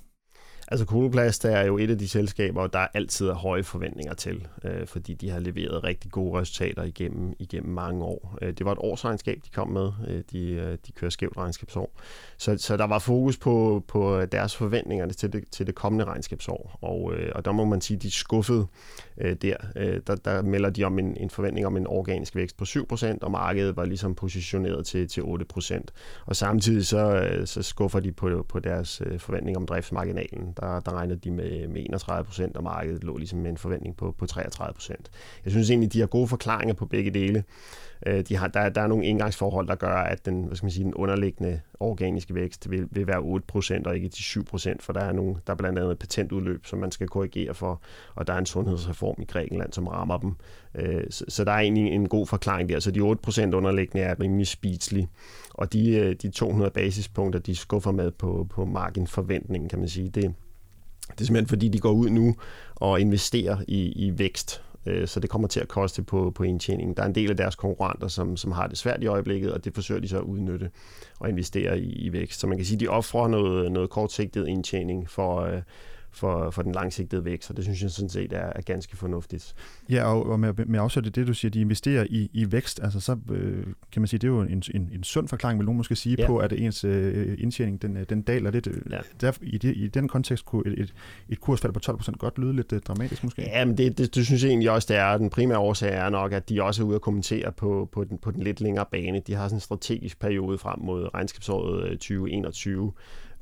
Altså 0.67 0.85
Coloplast 0.85 1.45
er 1.45 1.61
jo 1.61 1.77
et 1.77 1.89
af 1.89 1.97
de 1.97 2.07
selskaber, 2.07 2.67
der 2.67 2.87
altid 2.93 3.27
er 3.27 3.33
høje 3.33 3.63
forventninger 3.63 4.13
til, 4.13 4.47
øh, 4.63 4.87
fordi 4.87 5.13
de 5.13 5.29
har 5.29 5.39
leveret 5.39 5.83
rigtig 5.83 6.11
gode 6.11 6.39
resultater 6.39 6.83
igennem, 6.83 7.33
igennem 7.39 7.73
mange 7.73 8.03
år. 8.03 8.37
Øh, 8.41 8.53
det 8.53 8.65
var 8.65 8.71
et 8.71 8.77
årsregnskab, 8.81 9.39
de 9.45 9.49
kom 9.49 9.69
med. 9.69 9.91
Øh, 10.07 10.23
de, 10.31 10.49
øh, 10.49 10.77
de 10.87 10.91
kører 10.91 11.09
skævt 11.09 11.37
regnskabsår. 11.37 11.91
Så, 12.37 12.57
så 12.57 12.77
der 12.77 12.87
var 12.87 12.99
fokus 12.99 13.37
på, 13.37 13.83
på 13.87 14.25
deres 14.25 14.55
forventninger 14.55 15.07
til 15.07 15.33
det, 15.33 15.43
til 15.51 15.67
det 15.67 15.75
kommende 15.75 16.05
regnskabsår, 16.05 16.77
og, 16.81 17.13
øh, 17.13 17.31
og 17.35 17.45
der 17.45 17.51
må 17.51 17.65
man 17.65 17.81
sige, 17.81 17.97
de 17.97 18.07
er 18.07 18.11
skuffede 18.11 18.67
øh, 19.17 19.35
der. 19.41 19.55
Øh, 19.75 20.01
der. 20.07 20.15
Der 20.15 20.41
melder 20.41 20.69
de 20.69 20.83
om 20.83 20.99
en, 20.99 21.17
en 21.17 21.29
forventning 21.29 21.67
om 21.67 21.77
en 21.77 21.87
organisk 21.87 22.35
vækst 22.35 22.57
på 22.57 22.65
7%, 22.65 23.17
og 23.21 23.31
markedet 23.31 23.75
var 23.75 23.85
ligesom 23.85 24.15
positioneret 24.15 24.85
til, 24.85 25.07
til 25.07 25.21
8%. 25.21 25.81
Og 26.25 26.35
samtidig 26.35 26.85
så, 26.85 27.21
øh, 27.21 27.47
så 27.47 27.61
skuffer 27.61 27.99
de 27.99 28.11
på, 28.11 28.45
på 28.49 28.59
deres 28.59 29.01
øh, 29.05 29.19
forventning 29.19 29.57
om 29.57 29.65
driftsmarginalen 29.65 30.53
der, 30.61 30.79
der 30.79 30.91
regnede 30.91 31.19
de 31.19 31.31
med, 31.31 31.67
med 31.67 31.81
31 31.81 32.25
procent, 32.25 32.57
og 32.57 32.63
markedet 32.63 33.03
lå 33.03 33.17
ligesom 33.17 33.39
med 33.39 33.51
en 33.51 33.57
forventning 33.57 33.97
på, 33.97 34.15
på 34.17 34.25
33 34.25 34.73
procent. 34.73 35.11
Jeg 35.45 35.51
synes 35.51 35.69
egentlig, 35.69 35.93
de 35.93 35.99
har 35.99 36.07
gode 36.07 36.27
forklaringer 36.27 36.73
på 36.73 36.85
begge 36.85 37.11
dele. 37.11 37.43
Øh, 38.05 38.21
de 38.21 38.35
har, 38.35 38.47
der, 38.47 38.69
der 38.69 38.81
er 38.81 38.87
nogle 38.87 39.05
indgangsforhold, 39.05 39.67
der 39.67 39.75
gør, 39.75 39.95
at 39.95 40.25
den, 40.25 40.43
hvad 40.43 40.55
skal 40.55 40.65
man 40.65 40.71
sige, 40.71 40.83
den 40.83 40.93
underliggende 40.93 41.59
organiske 41.79 42.35
vækst 42.35 42.69
vil, 42.69 42.87
vil 42.91 43.07
være 43.07 43.19
8 43.19 43.45
procent 43.47 43.87
og 43.87 43.95
ikke 43.95 44.09
de 44.09 44.23
7 44.23 44.45
procent, 44.45 44.83
for 44.83 44.93
der 44.93 44.99
er, 44.99 45.11
nogle, 45.11 45.35
der 45.47 45.53
er 45.53 45.57
blandt 45.57 45.79
andet 45.79 45.91
et 45.91 45.99
patentudløb, 45.99 46.65
som 46.65 46.79
man 46.79 46.91
skal 46.91 47.07
korrigere 47.07 47.53
for, 47.53 47.81
og 48.15 48.27
der 48.27 48.33
er 48.33 48.37
en 48.37 48.45
sundhedsreform 48.45 49.15
i 49.21 49.25
Grækenland, 49.25 49.73
som 49.73 49.87
rammer 49.87 50.17
dem. 50.17 50.35
Øh, 50.75 51.03
så, 51.09 51.25
så 51.27 51.43
der 51.43 51.51
er 51.51 51.59
egentlig 51.59 51.93
en 51.93 52.09
god 52.09 52.27
forklaring 52.27 52.69
der. 52.69 52.79
Så 52.79 52.91
de 52.91 52.99
8 52.99 53.21
procent 53.21 53.53
underliggende 53.53 54.03
er 54.03 54.19
rimelig 54.19 54.47
spidslige, 54.47 55.09
og 55.53 55.73
de, 55.73 55.89
øh, 55.89 56.15
de 56.21 56.31
200 56.31 56.71
basispunkter, 56.71 57.39
de 57.39 57.55
skuffer 57.55 57.91
med 57.91 58.11
på, 58.11 58.47
på 58.49 58.65
marginforventningen, 58.65 59.69
kan 59.69 59.79
man 59.79 59.89
sige, 59.89 60.09
det, 60.09 60.33
det 61.11 61.21
er 61.21 61.25
simpelthen 61.25 61.47
fordi, 61.47 61.67
de 61.67 61.79
går 61.79 61.91
ud 61.91 62.09
nu 62.09 62.35
og 62.75 63.01
investerer 63.01 63.57
i, 63.67 63.91
i 63.91 64.19
vækst, 64.19 64.61
øh, 64.85 65.07
så 65.07 65.19
det 65.19 65.29
kommer 65.29 65.47
til 65.47 65.59
at 65.59 65.67
koste 65.67 66.03
på, 66.03 66.31
på 66.35 66.43
indtjeningen. 66.43 66.95
Der 66.95 67.03
er 67.03 67.07
en 67.07 67.15
del 67.15 67.29
af 67.29 67.37
deres 67.37 67.55
konkurrenter, 67.55 68.07
som, 68.07 68.37
som 68.37 68.51
har 68.51 68.67
det 68.67 68.77
svært 68.77 69.03
i 69.03 69.07
øjeblikket, 69.07 69.53
og 69.53 69.65
det 69.65 69.73
forsøger 69.73 70.01
de 70.01 70.07
så 70.07 70.17
at 70.17 70.23
udnytte 70.23 70.69
og 71.19 71.29
investere 71.29 71.79
i, 71.79 71.91
i 71.91 72.13
vækst. 72.13 72.39
Så 72.39 72.47
man 72.47 72.57
kan 72.57 72.65
sige, 72.65 72.75
at 72.75 72.79
de 72.79 72.87
offrer 72.87 73.27
noget, 73.27 73.71
noget 73.71 73.89
kortsigtet 73.89 74.47
indtjening 74.47 75.09
for, 75.09 75.41
øh, 75.41 75.61
for, 76.17 76.49
for 76.49 76.61
den 76.61 76.71
langsigtede 76.71 77.25
vækst, 77.25 77.49
og 77.49 77.57
det 77.57 77.65
synes 77.65 77.81
jeg 77.81 77.91
sådan 77.91 78.09
set 78.09 78.33
er, 78.33 78.51
er 78.55 78.61
ganske 78.61 78.97
fornuftigt. 78.97 79.55
Ja, 79.89 80.03
og, 80.03 80.25
og 80.25 80.39
med, 80.39 80.53
med 80.65 80.79
afsæt 80.79 81.05
i 81.05 81.09
det, 81.09 81.27
du 81.27 81.33
siger, 81.33 81.51
de 81.51 81.61
investerer 81.61 82.05
i, 82.09 82.29
i 82.33 82.51
vækst, 82.51 82.79
altså 82.83 82.99
så 82.99 83.17
øh, 83.31 83.63
kan 83.91 84.01
man 84.01 84.07
sige, 84.07 84.19
det 84.19 84.27
er 84.27 84.31
jo 84.31 84.41
en, 84.41 84.63
en, 84.73 84.89
en 84.93 85.03
sund 85.03 85.27
forklaring, 85.27 85.59
vil 85.59 85.65
nogen 85.65 85.77
måske 85.77 85.95
sige, 85.95 86.15
ja. 86.19 86.27
på, 86.27 86.37
at 86.37 86.53
ens 86.53 86.83
øh, 86.83 87.37
indtjening, 87.39 87.81
den, 87.81 88.05
den 88.09 88.21
daler 88.21 88.51
lidt. 88.51 88.67
Ja. 88.91 88.97
Der, 89.21 89.31
i, 89.41 89.57
det, 89.57 89.77
I 89.77 89.87
den 89.87 90.07
kontekst 90.07 90.45
kunne 90.45 90.67
et, 90.67 90.79
et, 90.79 90.93
et 91.29 91.39
kursfald 91.41 91.73
på 91.73 91.79
12% 91.85 92.11
godt 92.11 92.39
lyde 92.39 92.53
lidt 92.55 92.73
øh, 92.73 92.81
dramatisk 92.81 93.23
måske. 93.23 93.41
Ja, 93.41 93.65
men 93.65 93.77
det, 93.77 93.97
det, 93.97 94.15
det 94.15 94.25
synes 94.25 94.43
jeg 94.43 94.49
egentlig 94.49 94.71
også, 94.71 94.85
det 94.89 94.97
er. 94.97 95.17
Den 95.17 95.29
primære 95.29 95.59
årsag 95.59 95.93
er 95.93 96.09
nok, 96.09 96.31
at 96.31 96.49
de 96.49 96.63
også 96.63 96.83
er 96.83 96.87
ude 96.87 96.95
at 96.95 97.01
kommentere 97.01 97.51
på, 97.51 97.89
på, 97.91 98.03
den, 98.03 98.17
på 98.17 98.31
den 98.31 98.43
lidt 98.43 98.61
længere 98.61 98.85
bane. 98.91 99.19
De 99.19 99.33
har 99.33 99.47
sådan 99.47 99.57
en 99.57 99.61
strategisk 99.61 100.19
periode 100.19 100.57
frem 100.57 100.79
mod 100.79 101.13
regnskabsåret 101.13 101.91
2021, 101.91 102.91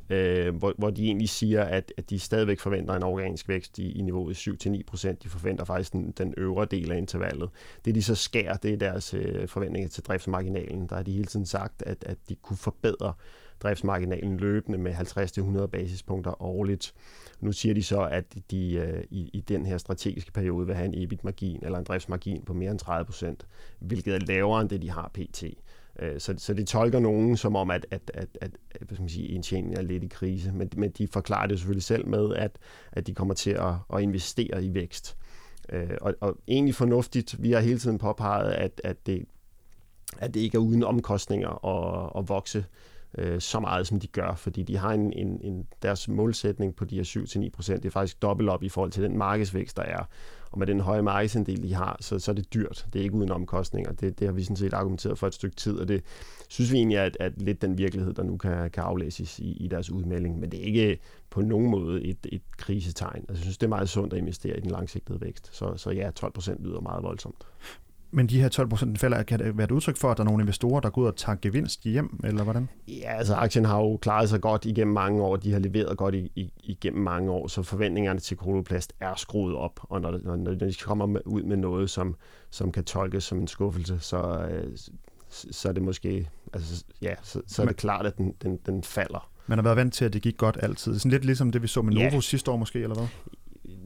øh, 0.10 0.56
hvor, 0.56 0.74
hvor 0.78 0.90
de 0.90 1.06
egentlig 1.06 1.30
siger, 1.30 1.64
at, 1.64 1.94
at 1.98 2.10
de 2.10 2.20
stadigvæk 2.20 2.60
forventer 2.60 2.94
en 2.94 3.04
organisk 3.04 3.50
vækst 3.50 3.80
i, 3.80 3.92
i 3.92 4.02
niveauet 4.02 4.48
7-9%. 4.48 5.14
De 5.24 5.30
forventer 5.30 5.66
faktisk 5.66 5.94
den, 5.94 6.12
den 6.18 6.34
øvre 6.38 6.66
del 6.66 6.92
af 6.92 6.98
intervallet. 6.98 7.50
Det 7.86 7.96
de 7.96 8.04
så 8.04 8.16
skærer, 8.16 8.58
det 8.58 8.74
er 8.74 8.78
deres 8.78 9.14
øh, 9.14 9.48
forventninger 9.48 9.90
til 9.90 10.04
driftsmarginalen. 10.04 10.88
Der 10.90 10.96
har 10.96 11.04
de 11.04 11.12
hele 11.12 11.26
tiden 11.26 11.46
sagt, 11.46 11.84
at, 11.86 12.04
at 12.06 12.18
de 12.30 12.36
kunne 12.36 12.58
forbedre 12.58 13.14
driftsmarginalen 13.64 14.38
løbende 14.38 14.78
med 14.78 14.94
50-100 14.94 15.66
basispunkter 15.66 16.42
årligt. 16.42 16.94
Nu 17.40 17.52
siger 17.52 17.74
de 17.74 17.84
så, 17.84 18.02
at 18.02 18.36
de 18.52 18.74
øh, 18.74 19.04
i, 19.10 19.30
i 19.34 19.42
den 19.42 19.66
her 19.66 19.78
strategiske 19.78 20.32
periode 20.32 20.66
vil 20.68 20.76
have 20.76 20.86
en 20.86 21.04
EBIT-margin 21.04 21.60
eller 21.64 21.80
en 21.80 21.84
driftsmargin 21.84 22.42
på 22.46 22.54
mere 22.54 22.72
end 22.72 23.40
30% 23.42 23.46
hvilket 23.80 24.16
er 24.16 24.20
lavere 24.20 24.62
end 24.62 24.70
det, 24.70 24.82
de 24.82 24.92
har 24.92 25.12
pt. 25.14 25.44
Øh, 26.00 26.20
så, 26.20 26.36
så 26.38 26.54
det 26.54 26.68
tolker 26.68 27.00
nogen 27.00 27.38
som 27.38 27.56
om, 27.56 27.72
at, 27.72 27.86
at, 27.92 28.12
at, 28.14 28.30
at 28.42 28.52
hvad 28.78 28.96
skal 28.96 29.02
man 29.02 29.10
sige, 29.10 29.28
indtjeningen 29.28 29.78
er 29.78 29.82
lidt 29.82 30.04
i 30.04 30.08
krise, 30.08 30.52
men, 30.52 30.70
men 30.78 30.92
de 30.92 31.08
forklarer 31.08 31.48
det 31.48 31.60
selvfølgelig 31.60 31.84
selv 31.84 32.08
med, 32.08 32.36
at, 32.36 32.58
at 32.92 33.08
de 33.08 33.14
kommer 33.14 33.34
til 33.34 33.52
at, 33.52 33.74
at 33.94 34.02
investere 34.02 34.64
i 34.64 34.74
vækst. 34.74 35.18
Øh, 35.70 35.98
og, 36.02 36.16
og 36.22 36.38
egentlig 36.48 36.76
fornuftigt, 36.76 37.44
vi 37.44 37.52
har 37.52 37.60
hele 37.60 37.80
tiden 37.80 37.98
påpeget, 37.98 38.52
at, 38.52 38.82
at, 38.84 39.06
det, 39.06 39.26
at 40.18 40.34
det 40.34 40.40
ikke 40.40 40.56
er 40.56 40.62
uden 40.62 40.84
omkostninger 40.84 41.66
at, 41.66 42.12
at 42.20 42.30
vokse 42.30 42.66
øh, 43.18 43.42
så 43.42 43.60
meget, 43.60 43.88
som 43.88 44.00
de 44.00 44.08
gør, 44.08 44.36
fordi 44.36 44.64
de 44.64 44.78
har 44.78 44.92
en, 44.94 45.14
en, 45.14 45.40
en 45.42 45.68
deres 45.82 46.08
målsætning 46.08 46.76
på 46.76 46.86
de 46.86 46.96
her 46.96 47.04
7-9 47.04 47.50
procent, 47.50 47.84
det 47.84 47.90
er 47.90 47.92
faktisk 47.92 48.22
dobbelt 48.22 48.50
op 48.50 48.64
i 48.64 48.70
forhold 48.70 48.92
til 48.92 49.04
den 49.04 49.18
markedsvækst, 49.18 49.78
der 49.78 49.84
er. 49.84 50.04
Og 50.52 50.60
med 50.60 50.68
den 50.68 50.80
høje 50.80 51.02
markedsandel, 51.02 51.64
de 51.64 51.74
har, 51.74 51.98
så, 52.00 52.20
så 52.20 52.32
er 52.32 52.36
det 52.36 52.54
dyrt. 52.54 52.88
Det 52.94 53.00
er 53.00 53.04
ikke 53.04 53.16
uden 53.16 53.32
omkostninger. 53.32 53.92
Det, 53.92 54.20
det 54.20 54.28
har 54.28 54.34
vi 54.34 54.44
sådan 54.44 54.56
set 54.56 54.74
argumenteret 54.74 55.18
for 55.18 55.28
et 55.28 55.34
stykke 55.34 55.56
tid, 55.56 55.80
og 55.80 55.88
det 55.88 56.04
synes 56.50 56.72
vi 56.72 56.78
egentlig 56.78 56.96
er, 56.96 57.04
at, 57.04 57.18
at 57.20 57.42
lidt 57.42 57.62
den 57.62 57.78
virkelighed, 57.78 58.14
der 58.14 58.24
nu 58.24 58.38
kan, 58.38 58.70
kan 58.70 58.84
aflæses 58.84 59.40
i, 59.40 59.52
i 59.52 59.68
deres 59.68 59.92
udmelding. 59.92 60.40
Men 60.40 60.52
det 60.52 60.60
er 60.60 60.64
ikke 60.64 61.00
på 61.30 61.42
nogen 61.42 61.70
måde 61.70 62.04
et, 62.04 62.18
et 62.32 62.42
krisetegn. 62.58 63.26
Altså, 63.30 63.34
jeg 63.34 63.42
synes, 63.42 63.58
det 63.58 63.66
er 63.66 63.70
meget 63.70 63.90
sundt 63.90 64.14
at 64.14 64.20
investere 64.20 64.58
i 64.58 64.62
den 64.62 64.72
langsigtede 64.72 65.22
vækst. 65.22 65.56
Så, 65.56 65.74
så 65.78 65.90
ja, 65.90 66.12
12 66.12 66.34
procent 66.34 66.64
lyder 66.64 66.80
meget 66.80 67.04
voldsomt. 67.04 67.46
Men 68.16 68.28
de 68.28 68.42
her 68.42 68.50
12 68.50 68.70
procent 68.70 69.00
falder, 69.00 69.24
kan 69.24 69.40
det 69.40 69.58
være 69.58 69.66
et 69.66 69.72
udtryk 69.72 69.98
for, 69.98 70.12
at 70.12 70.18
der 70.18 70.24
er 70.24 70.26
nogle 70.26 70.44
investorer, 70.44 70.80
der 70.80 70.90
går 70.90 71.02
ud 71.02 71.08
og 71.08 71.16
tager 71.16 71.36
gevinst 71.42 71.84
hjem, 71.84 72.20
eller 72.24 72.44
hvordan? 72.44 72.70
Ja, 72.88 73.18
altså 73.18 73.36
aktien 73.36 73.66
har 73.66 73.78
jo 73.78 73.98
klaret 73.98 74.30
sig 74.30 74.42
godt 74.42 74.66
igennem 74.66 74.94
mange 74.94 75.24
år. 75.24 75.36
De 75.36 75.52
har 75.52 75.60
leveret 75.60 75.98
godt 75.98 76.16
i, 76.16 76.32
i, 76.36 76.54
igennem 76.64 77.04
mange 77.04 77.32
år, 77.32 77.48
så 77.48 77.64
forventningerne 77.64 78.20
til 78.20 78.38
Coloplast 78.38 78.94
er 79.00 79.16
skruet 79.16 79.56
op. 79.56 79.80
Og 79.82 80.02
når, 80.02 80.20
når, 80.24 80.36
når 80.36 80.54
de 80.54 80.74
kommer 80.84 81.20
ud 81.26 81.44
med 81.44 81.58
noget, 81.58 81.90
som, 81.90 82.16
som 82.50 82.72
kan 82.72 82.84
tolkes 82.84 83.24
som 83.24 83.38
en 83.38 83.48
skuffelse, 83.48 84.00
så, 84.00 84.48
øh, 84.52 84.78
så 85.30 85.70
er 85.70 85.74
det 85.74 85.84
måske, 85.84 86.30
altså, 86.54 86.86
ja, 87.02 87.14
så, 87.24 87.42
så 87.48 87.62
er 87.62 87.66
det 87.66 87.76
klart, 87.76 88.06
at 88.06 88.18
den, 88.18 88.34
den, 88.42 88.60
den 88.66 88.84
falder. 88.84 89.30
Man 89.48 89.58
har 89.58 89.64
været 89.64 89.78
vant 89.78 89.94
til, 89.94 90.06
at 90.06 90.14
det 90.14 90.22
gik 90.22 90.38
godt 90.38 90.58
altid. 90.62 91.00
Sådan 91.00 91.12
lidt 91.12 91.26
ligesom 91.26 91.52
det, 91.52 91.62
vi 91.62 91.68
så 91.68 91.82
med 91.82 91.94
Novo 91.94 92.04
ja. 92.04 92.20
sidste 92.20 92.52
år 92.52 92.58
måske, 92.58 92.80
eller 92.80 92.96
hvad? 92.96 93.08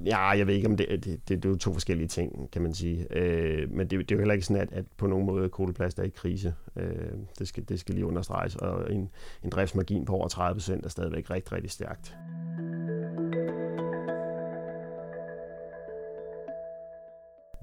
Ja, 0.06 0.28
jeg 0.28 0.48
ved 0.48 0.54
ikke, 0.54 0.68
om 0.68 0.78
det, 0.78 0.88
det, 0.90 1.06
det, 1.06 1.30
det 1.30 1.46
er 1.46 1.50
jo 1.50 1.58
to 1.58 1.74
forskellige 1.74 2.08
ting, 2.08 2.52
kan 2.52 2.62
man 2.62 2.74
sige. 2.74 3.18
Øh, 3.18 3.72
men 3.72 3.80
det, 3.80 4.00
det 4.00 4.12
er 4.12 4.16
jo 4.16 4.20
heller 4.20 4.34
ikke 4.34 4.46
sådan, 4.46 4.62
at, 4.62 4.74
at 4.74 4.86
på 4.98 5.08
nogen 5.08 5.26
måde 5.26 5.50
Koloplast 5.50 6.00
er 6.00 6.04
i 6.04 6.10
krise. 6.10 6.54
Øh, 6.76 7.12
det, 7.40 7.48
skal, 7.48 7.70
det 7.70 7.80
skal 7.80 7.96
lige 7.96 8.06
understreges. 8.06 8.56
Og 8.56 8.94
en, 8.94 9.10
en 9.44 9.50
driftsmargin 9.50 10.06
på 10.06 10.14
over 10.14 10.28
30 10.28 10.56
procent 10.56 10.86
er 10.86 10.90
stadigvæk 10.90 11.30
rigtig, 11.30 11.54
rigtig 11.54 11.72
stærkt. 11.72 12.16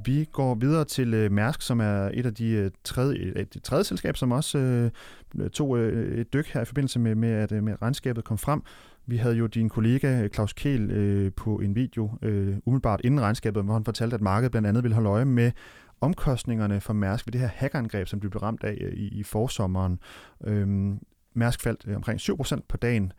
Vi 0.06 0.24
går 0.32 0.54
videre 0.54 0.84
til 0.84 1.14
øh, 1.14 1.32
Mærsk, 1.32 1.62
som 1.62 1.80
er 1.80 2.10
et 2.14 2.26
af 2.26 2.34
de 2.34 2.50
øh, 2.50 2.70
tredje, 2.84 3.18
øh, 3.18 3.42
et 3.42 3.60
tredje 3.62 3.84
selskab, 3.84 4.16
som 4.16 4.32
også 4.32 4.58
øh, 4.58 5.50
tog 5.50 5.78
øh, 5.78 6.18
et 6.18 6.32
dyk 6.32 6.46
her 6.46 6.60
i 6.60 6.64
forbindelse 6.64 6.98
med, 6.98 7.14
med 7.14 7.30
at 7.30 7.52
øh, 7.52 7.62
med 7.62 7.82
regnskabet 7.82 8.24
kom 8.24 8.38
frem. 8.38 8.62
Vi 9.06 9.16
havde 9.16 9.34
jo 9.34 9.46
din 9.46 9.68
kollega 9.68 10.22
øh, 10.22 10.30
Claus 10.30 10.52
Kehl 10.52 10.90
øh, 10.90 11.32
på 11.36 11.56
en 11.56 11.74
video 11.74 12.10
øh, 12.22 12.56
umiddelbart 12.64 13.00
inden 13.04 13.20
regnskabet, 13.20 13.64
hvor 13.64 13.72
han 13.72 13.84
fortalte, 13.84 14.14
at 14.14 14.20
markedet 14.20 14.50
blandt 14.50 14.68
andet 14.68 14.82
ville 14.82 14.94
holde 14.94 15.08
øje 15.08 15.24
med 15.24 15.52
omkostningerne 16.00 16.80
for 16.80 16.92
Mærsk 16.92 17.26
ved 17.26 17.32
det 17.32 17.40
her 17.40 17.48
hackerangreb, 17.48 18.06
som 18.06 18.20
blev 18.20 18.32
ramt 18.32 18.64
af 18.64 18.78
øh, 18.80 18.92
i, 18.92 19.08
i 19.08 19.22
forsommeren. 19.22 19.98
Øhm, 20.44 21.00
Mærsk 21.34 21.62
faldt 21.62 21.84
øh, 21.86 21.96
omkring 21.96 22.20
7% 22.20 22.60
på 22.68 22.76
dagen. 22.76 23.12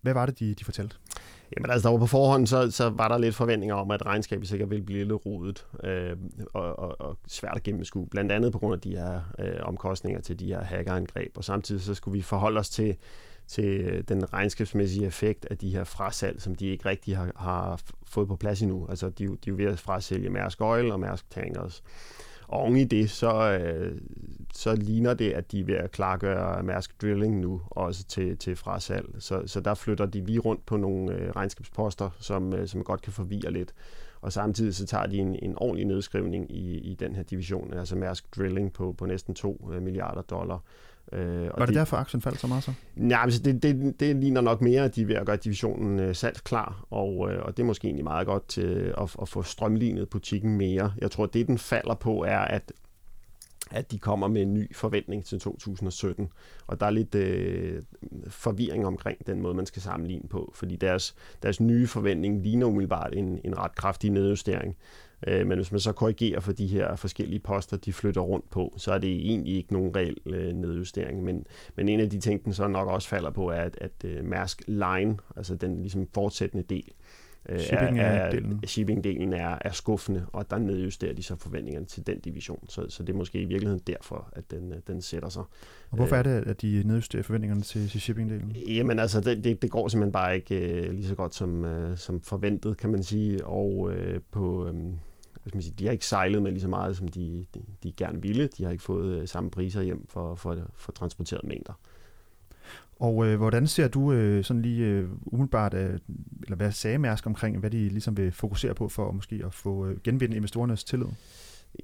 Hvad 0.00 0.14
var 0.14 0.26
det, 0.26 0.38
de, 0.38 0.54
de 0.54 0.64
fortalte? 0.64 0.96
Jamen 1.56 1.70
altså, 1.70 1.88
der 1.88 1.92
var 1.92 1.98
på 1.98 2.06
forhånd, 2.06 2.46
så, 2.46 2.70
så 2.70 2.90
var 2.90 3.08
der 3.08 3.18
lidt 3.18 3.34
forventninger 3.34 3.74
om, 3.74 3.90
at 3.90 4.06
regnskabet 4.06 4.48
sikkert 4.48 4.70
ville 4.70 4.84
blive 4.84 5.04
lidt 5.04 5.26
rodet 5.26 5.66
øh, 5.84 6.16
og, 6.54 6.78
og, 6.78 7.00
og 7.00 7.18
svært 7.26 7.56
at 7.56 7.62
gennemskue. 7.62 8.06
Blandt 8.06 8.32
andet 8.32 8.52
på 8.52 8.58
grund 8.58 8.74
af 8.74 8.80
de 8.80 8.90
her 8.90 9.20
øh, 9.38 9.56
omkostninger 9.62 10.20
til 10.20 10.38
de 10.38 10.46
her 10.46 10.62
hackerangreb. 10.62 11.36
Og 11.36 11.44
samtidig 11.44 11.82
så 11.82 11.94
skulle 11.94 12.12
vi 12.12 12.22
forholde 12.22 12.60
os 12.60 12.70
til, 12.70 12.96
til 13.48 13.80
øh, 13.80 14.04
den 14.08 14.32
regnskabsmæssige 14.32 15.06
effekt 15.06 15.46
af 15.50 15.58
de 15.58 15.70
her 15.70 15.84
frasalg, 15.84 16.42
som 16.42 16.54
de 16.54 16.66
ikke 16.66 16.88
rigtig 16.88 17.16
har, 17.16 17.32
har 17.36 17.80
fået 18.06 18.28
på 18.28 18.36
plads 18.36 18.62
endnu. 18.62 18.86
Altså, 18.88 19.08
de, 19.08 19.24
de 19.24 19.30
er 19.30 19.36
jo 19.48 19.54
ved 19.56 19.66
at 19.66 19.78
frasælge 19.78 20.30
Mærsk 20.30 20.60
Oil 20.60 20.92
og 20.92 21.00
Mærsk 21.00 21.30
Tankers. 21.30 21.82
Og 22.48 22.60
oven 22.60 22.76
i 22.76 22.84
det, 22.84 23.10
så, 23.10 23.58
øh, 23.58 24.00
så 24.54 24.74
ligner 24.74 25.14
det, 25.14 25.32
at 25.32 25.52
de 25.52 25.60
er 25.60 25.64
ved 25.64 25.74
at 25.74 25.90
klargøre 25.90 26.62
Mærsk 26.62 27.02
Drilling 27.02 27.40
nu, 27.40 27.62
også 27.70 28.04
til, 28.04 28.36
til 28.36 28.56
frasalg. 28.56 29.08
Så, 29.18 29.42
så 29.46 29.60
der 29.60 29.74
flytter 29.74 30.06
de 30.06 30.24
lige 30.24 30.38
rundt 30.38 30.66
på 30.66 30.76
nogle 30.76 31.14
øh, 31.14 31.30
regnskabsposter, 31.30 32.10
som, 32.20 32.54
øh, 32.54 32.68
som 32.68 32.84
godt 32.84 33.02
kan 33.02 33.12
forvirre 33.12 33.52
lidt. 33.52 33.74
Og 34.20 34.32
samtidig 34.32 34.74
så 34.74 34.86
tager 34.86 35.06
de 35.06 35.16
en, 35.16 35.36
en 35.42 35.54
ordentlig 35.56 35.86
nedskrivning 35.86 36.50
i, 36.50 36.78
i 36.78 36.94
den 36.94 37.14
her 37.14 37.22
division, 37.22 37.72
altså 37.72 37.96
Mærsk 37.96 38.36
Drilling 38.36 38.72
på, 38.72 38.92
på 38.92 39.06
næsten 39.06 39.34
2 39.34 39.70
øh, 39.72 39.82
milliarder 39.82 40.22
dollar. 40.22 40.62
Øh, 41.12 41.42
og 41.42 41.60
Var 41.60 41.66
det 41.66 41.74
de, 41.74 41.78
derfor, 41.78 41.96
aktien 41.96 42.22
faldt 42.22 42.40
så 42.40 42.46
meget 42.46 42.64
så? 42.64 42.72
Nej, 42.96 43.20
altså 43.22 43.42
det, 43.42 43.62
det, 43.62 44.00
det 44.00 44.16
ligner 44.16 44.40
nok 44.40 44.60
mere, 44.60 44.84
at 44.84 44.96
de 44.96 45.02
er 45.02 45.06
ved 45.06 45.14
at 45.14 45.26
gøre 45.26 45.36
divisionen 45.36 46.00
øh, 46.00 46.14
salgsklar, 46.14 46.84
og, 46.90 47.32
øh, 47.32 47.42
og 47.42 47.56
det 47.56 47.62
er 47.62 47.66
måske 47.66 47.86
egentlig 47.86 48.04
meget 48.04 48.26
godt 48.26 48.48
til 48.48 48.94
at, 49.00 49.16
at 49.22 49.28
få 49.28 49.42
strømlignet 49.42 50.08
butikken 50.08 50.56
mere. 50.56 50.92
Jeg 50.98 51.10
tror, 51.10 51.24
at 51.24 51.34
det, 51.34 51.46
den 51.46 51.58
falder 51.58 51.94
på, 51.94 52.24
er, 52.24 52.38
at 52.38 52.72
at 53.70 53.90
de 53.90 53.98
kommer 53.98 54.28
med 54.28 54.42
en 54.42 54.54
ny 54.54 54.76
forventning 54.76 55.24
til 55.24 55.40
2017. 55.40 56.28
Og 56.66 56.80
der 56.80 56.86
er 56.86 56.90
lidt 56.90 57.14
øh, 57.14 57.82
forvirring 58.28 58.86
omkring 58.86 59.26
den 59.26 59.42
måde, 59.42 59.54
man 59.54 59.66
skal 59.66 59.82
sammenligne 59.82 60.28
på, 60.28 60.52
fordi 60.54 60.76
deres, 60.76 61.14
deres 61.42 61.60
nye 61.60 61.86
forventning 61.86 62.42
ligner 62.42 62.66
umiddelbart 62.66 63.14
en, 63.14 63.40
en 63.44 63.58
ret 63.58 63.74
kraftig 63.74 64.10
nedjustering. 64.10 64.76
Øh, 65.26 65.46
men 65.46 65.58
hvis 65.58 65.72
man 65.72 65.80
så 65.80 65.92
korrigerer 65.92 66.40
for 66.40 66.52
de 66.52 66.66
her 66.66 66.96
forskellige 66.96 67.40
poster, 67.40 67.76
de 67.76 67.92
flytter 67.92 68.20
rundt 68.20 68.50
på, 68.50 68.74
så 68.76 68.92
er 68.92 68.98
det 68.98 69.10
egentlig 69.10 69.56
ikke 69.56 69.72
nogen 69.72 69.96
reel 69.96 70.16
øh, 70.26 70.52
nedjustering. 70.52 71.24
Men, 71.24 71.46
men 71.76 71.88
en 71.88 72.00
af 72.00 72.10
de 72.10 72.20
ting, 72.20 72.44
den 72.44 72.52
så 72.52 72.68
nok 72.68 72.88
også 72.88 73.08
falder 73.08 73.30
på, 73.30 73.48
er, 73.48 73.62
at, 73.62 73.78
at 73.80 74.04
uh, 74.04 74.24
Mærsk 74.24 74.62
Line, 74.66 75.16
altså 75.36 75.54
den 75.54 75.80
ligesom 75.80 76.08
fortsættende 76.14 76.64
del, 76.68 76.92
øh, 77.48 77.58
shipping 77.60 77.98
er, 77.98 78.04
er, 78.04 78.40
shipping-delen 78.66 79.34
er, 79.34 79.58
er 79.60 79.72
skuffende, 79.72 80.26
og 80.32 80.50
der 80.50 80.58
nedjusterer 80.58 81.14
de 81.14 81.22
så 81.22 81.36
forventningerne 81.36 81.86
til 81.86 82.06
den 82.06 82.20
division. 82.20 82.64
Så, 82.68 82.86
så 82.88 83.02
det 83.02 83.12
er 83.12 83.16
måske 83.16 83.40
i 83.40 83.44
virkeligheden 83.44 83.82
derfor, 83.86 84.28
at 84.32 84.50
den, 84.50 84.74
den 84.86 85.02
sætter 85.02 85.28
sig. 85.28 85.42
Og 85.90 85.96
hvorfor 85.96 86.16
er 86.16 86.22
det, 86.22 86.30
at 86.30 86.62
de 86.62 86.82
nedjusterer 86.84 87.22
forventningerne 87.22 87.62
til, 87.62 87.88
til 87.88 87.98
shipping-delen? 87.98 88.72
Jamen 88.72 88.98
altså, 88.98 89.20
det, 89.20 89.44
det, 89.44 89.62
det 89.62 89.70
går 89.70 89.88
simpelthen 89.88 90.12
bare 90.12 90.36
ikke 90.36 90.84
uh, 90.88 90.94
lige 90.94 91.06
så 91.06 91.14
godt 91.14 91.34
som, 91.34 91.64
uh, 91.64 91.96
som 91.96 92.20
forventet, 92.20 92.76
kan 92.76 92.90
man 92.90 93.02
sige. 93.02 93.46
Og 93.46 93.78
uh, 93.78 93.94
på... 94.30 94.68
Um, 94.68 94.98
hvad 95.48 95.50
skal 95.50 95.56
man 95.56 95.62
sige, 95.62 95.74
de 95.78 95.84
har 95.84 95.92
ikke 95.92 96.06
sejlet 96.06 96.42
med 96.42 96.50
lige 96.50 96.60
så 96.60 96.68
meget, 96.68 96.96
som 96.96 97.08
de, 97.08 97.46
de, 97.54 97.60
de 97.82 97.92
gerne 97.92 98.22
ville. 98.22 98.46
De 98.46 98.64
har 98.64 98.70
ikke 98.70 98.84
fået 98.84 99.20
øh, 99.20 99.28
samme 99.28 99.50
priser 99.50 99.82
hjem 99.82 100.06
for, 100.08 100.34
for, 100.34 100.56
for 100.74 100.92
transporteret 100.92 101.44
mængder. 101.44 101.72
Og 103.00 103.26
øh, 103.26 103.36
hvordan 103.36 103.66
ser 103.66 103.88
du 103.88 104.12
øh, 104.12 104.44
sådan 104.44 104.62
lige 104.62 104.86
øh, 104.86 105.08
umiddelbart, 105.26 105.74
øh, 105.74 105.98
eller 106.42 106.56
hvad 106.56 106.72
sagde 106.72 106.98
Mærsk 106.98 107.26
omkring, 107.26 107.58
hvad 107.58 107.70
de 107.70 107.88
ligesom 107.88 108.16
vil 108.16 108.32
fokusere 108.32 108.74
på 108.74 108.88
for 108.88 109.12
måske 109.12 109.42
at 109.44 109.54
få 109.54 109.86
øh, 109.86 109.96
genvinde 110.04 110.36
investorernes 110.36 110.84
tillid? 110.84 111.08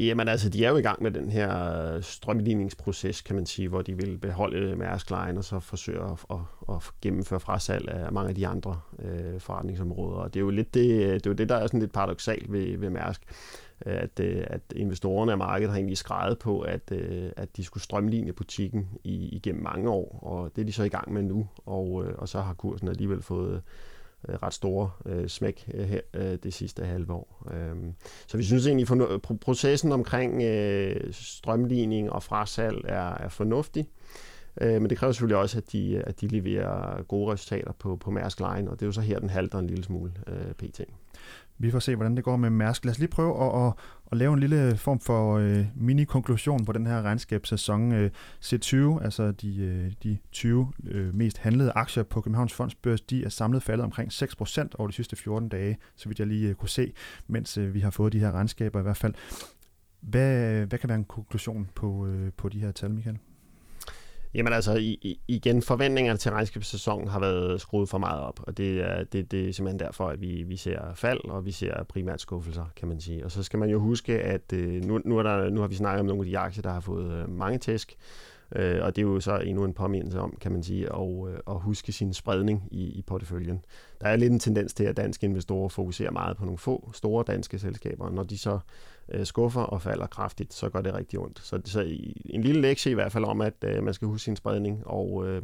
Jamen 0.01 0.29
altså, 0.29 0.49
de 0.49 0.65
er 0.65 0.71
jo 0.71 0.77
i 0.77 0.83
gang 0.83 1.03
med 1.03 1.11
den 1.11 1.31
her 1.31 1.83
øh, 1.95 2.03
strømligningsproces, 2.03 3.21
kan 3.23 3.37
man 3.37 3.47
sige, 3.47 3.69
hvor 3.69 3.83
de 3.83 3.97
vil 3.97 4.19
beholde 4.19 4.77
Mærsk 4.77 5.11
Line 5.11 5.39
og 5.39 5.45
så 5.45 5.61
forsøge 5.61 6.01
at, 6.01 6.25
at, 6.31 6.37
at 6.69 6.83
gennemføre 7.03 7.41
frasalg 7.41 7.89
af 7.89 8.13
mange 8.13 8.29
af 8.29 8.35
de 8.35 8.47
andre 8.47 8.81
øh, 8.99 9.41
forretningsområder. 9.41 10.17
Og 10.17 10.35
det 10.35 10.41
er 10.41 10.45
jo 10.45 10.51
lidt 10.51 10.75
det, 10.75 10.91
øh, 10.91 11.15
det, 11.15 11.27
er 11.27 11.31
jo 11.31 11.35
det 11.35 11.49
der 11.49 11.57
er 11.57 11.67
sådan 11.67 11.81
lidt 11.81 11.93
paradoxalt 11.93 12.53
ved, 12.53 12.79
ved 12.79 12.91
Mærsk, 12.91 13.23
øh, 13.87 13.97
at, 13.97 14.21
at 14.21 14.61
investorerne 14.77 15.33
af 15.33 15.39
markedet 15.39 15.71
har 15.71 15.77
egentlig 15.77 15.99
skrevet 15.99 16.39
på, 16.39 16.61
at, 16.61 16.93
at 17.37 17.57
de 17.57 17.65
skulle 17.65 17.83
strømligne 17.83 18.33
butikken 18.33 18.89
i, 19.05 19.29
igennem 19.29 19.63
mange 19.63 19.91
år, 19.91 20.19
og 20.23 20.57
det 20.57 20.63
er 20.63 20.67
de 20.67 20.73
så 20.73 20.83
i 20.83 20.89
gang 20.89 21.13
med 21.13 21.23
nu, 21.23 21.49
og, 21.67 22.05
og 22.19 22.29
så 22.29 22.41
har 22.41 22.55
kursen 22.55 22.89
alligevel 22.89 23.23
fået 23.23 23.63
øh, 24.29 24.35
ret 24.43 24.55
store 24.55 24.91
øh, 25.07 25.29
smæk 25.29 25.71
øh, 25.75 25.85
her 25.85 26.01
øh, 26.15 26.39
det 26.43 26.55
sidste 26.55 26.85
halve 26.85 27.13
år. 27.13 27.49
Øh, 27.55 27.77
så 28.27 28.37
vi 28.37 28.45
synes 28.45 28.67
egentlig, 28.67 29.03
at 29.11 29.23
processen 29.41 29.93
omkring 29.93 30.43
øh, 30.43 31.13
strømligning 31.13 32.13
og 32.13 32.23
frasalg 32.23 32.85
er, 32.85 33.15
er 33.15 33.29
fornuftig. 33.29 33.89
Øh, 34.61 34.81
men 34.83 34.91
det 34.91 34.99
kræver 34.99 35.13
selvfølgelig 35.13 35.37
også, 35.37 35.59
at 35.59 35.73
de, 35.73 36.03
at 36.07 36.21
de 36.21 36.27
leverer 36.27 37.03
gode 37.03 37.33
resultater 37.33 37.73
på, 37.73 37.97
på 37.97 38.11
Mærsk 38.11 38.41
Line, 38.41 38.71
og 38.71 38.81
det 38.81 38.83
er 38.83 38.87
jo 38.87 38.93
så 38.93 39.01
her, 39.01 39.19
den 39.19 39.31
halter 39.31 39.59
en 39.59 39.67
lille 39.67 39.85
smule 39.85 40.13
øh, 40.27 40.53
pt. 40.53 40.81
Vi 41.59 41.71
får 41.71 41.79
se, 41.79 41.97
hvordan 41.97 42.17
det 42.17 42.25
går 42.25 42.37
med 42.37 42.51
Mærsk. 42.51 42.85
Lad 42.85 42.93
os 42.93 42.99
lige 42.99 43.09
prøve 43.09 43.45
at, 43.45 43.67
at, 43.67 43.73
at 44.13 44.19
lave 44.19 44.33
en 44.35 44.41
lille 44.41 44.77
form 44.77 45.01
for 45.01 45.37
øh, 45.37 45.67
mini-konklusion 45.75 46.65
på 46.65 46.73
den 46.73 46.87
her 46.87 47.03
regnskabssæson. 47.03 47.93
Øh, 47.93 48.11
C20, 48.45 49.05
altså 49.05 49.33
de, 49.33 49.57
øh, 49.59 49.93
de 50.03 50.19
20 50.33 50.73
øh, 50.87 51.15
mest 51.15 51.39
handlede 51.39 51.73
aktier 51.75 52.03
på 52.03 52.21
Københavns 52.21 52.53
Fondsbørs, 52.53 53.01
de 53.01 53.25
er 53.25 53.29
samlet 53.29 53.63
faldet 53.63 53.85
omkring 53.85 54.13
6% 54.13 54.69
over 54.79 54.89
de 54.89 54.95
sidste 54.95 55.17
14 55.17 55.49
dage, 55.49 55.79
så 55.97 56.09
vidt 56.09 56.19
jeg 56.19 56.27
lige 56.27 56.49
øh, 56.49 56.55
kunne 56.55 56.69
se, 56.69 56.93
mens 57.27 57.59
øh, 57.59 57.75
vi 57.75 57.81
har 57.81 57.91
fået 57.91 58.13
de 58.13 58.19
her 58.19 58.33
regnskaber 58.33 58.81
i 58.81 58.83
hvert 58.83 58.97
fald. 58.97 59.15
Hvad, 60.01 60.67
hvad 60.67 60.79
kan 60.79 60.89
være 60.89 60.99
en 60.99 61.05
konklusion 61.05 61.69
på, 61.75 62.07
øh, 62.07 62.33
på 62.37 62.49
de 62.49 62.61
her 62.61 62.73
tal, 62.73 62.91
Michael? 62.91 63.19
Jamen 64.35 64.53
altså, 64.53 64.75
i, 64.75 65.21
igen, 65.29 65.63
forventningerne 65.63 66.19
til 66.19 66.31
regnskabssæsonen 66.31 67.09
har 67.09 67.21
været 67.21 67.61
skruet 67.61 67.89
for 67.89 67.99
meget 67.99 68.21
op, 68.21 68.41
og 68.43 68.57
det 68.57 68.81
er, 68.81 69.05
det, 69.05 69.31
det 69.31 69.49
er 69.49 69.53
simpelthen 69.53 69.79
derfor, 69.79 70.09
at 70.09 70.21
vi, 70.21 70.43
vi 70.43 70.57
ser 70.57 70.95
fald, 70.95 71.25
og 71.25 71.45
vi 71.45 71.53
ser 71.53 71.85
primært 71.85 72.21
skuffelser, 72.21 72.65
kan 72.77 72.89
man 72.89 73.01
sige. 73.01 73.25
Og 73.25 73.31
så 73.31 73.43
skal 73.43 73.59
man 73.59 73.71
jo 73.71 73.79
huske, 73.79 74.23
at 74.23 74.53
øh, 74.53 74.85
nu, 74.85 75.01
nu, 75.05 75.19
er 75.19 75.23
der, 75.23 75.51
nu 75.51 75.61
har 75.61 75.69
vi 75.69 75.75
snakket 75.75 76.01
om 76.01 76.07
nogle 76.07 76.23
af 76.23 76.27
de 76.27 76.39
aktier, 76.39 76.63
der 76.63 76.73
har 76.73 76.81
fået 76.81 77.13
øh, 77.13 77.31
mange 77.31 77.59
tæsk, 77.59 77.97
øh, 78.53 78.79
og 78.83 78.97
det 78.97 79.03
er 79.03 79.07
jo 79.07 79.21
så 79.21 79.39
endnu 79.39 79.65
en 79.65 79.75
påmindelse 79.75 80.21
om, 80.21 80.37
kan 80.41 80.53
man 80.53 80.63
sige, 80.63 80.87
at, 80.95 81.29
øh, 81.29 81.39
at 81.49 81.61
huske 81.61 81.93
sin 81.93 82.15
spredning 82.15 82.69
i, 82.71 82.85
i 82.85 83.03
porteføljen. 83.03 83.65
Der 84.01 84.07
er 84.07 84.17
lidt 84.17 84.33
en 84.33 84.39
tendens 84.39 84.75
til, 84.75 84.85
at 84.85 84.97
danske 84.97 85.27
investorer 85.27 85.69
fokuserer 85.69 86.11
meget 86.11 86.37
på 86.37 86.45
nogle 86.45 86.59
få 86.59 86.91
store 86.93 87.25
danske 87.27 87.59
selskaber, 87.59 88.11
når 88.11 88.23
de 88.23 88.39
så 88.39 88.59
øh, 89.09 89.27
skuffer 89.27 89.61
og 89.61 89.83
falder 89.83 90.07
kraftigt, 90.07 90.55
så 90.55 90.69
gør 90.69 90.81
det 90.81 90.95
rigtig 90.95 91.19
ondt. 91.19 91.41
Så, 91.43 91.61
så 91.65 91.81
en 92.25 92.43
lille 92.43 92.61
lektie 92.61 92.93
i 92.93 92.95
hvert 92.95 93.13
fald 93.13 93.25
om, 93.25 93.41
at 93.41 93.65
øh, 93.65 93.83
man 93.83 93.95
skal 93.95 94.09
huske 94.09 94.25
sin 94.25 94.37
spredning, 94.37 94.87
og 94.87 95.27
øh, 95.29 95.43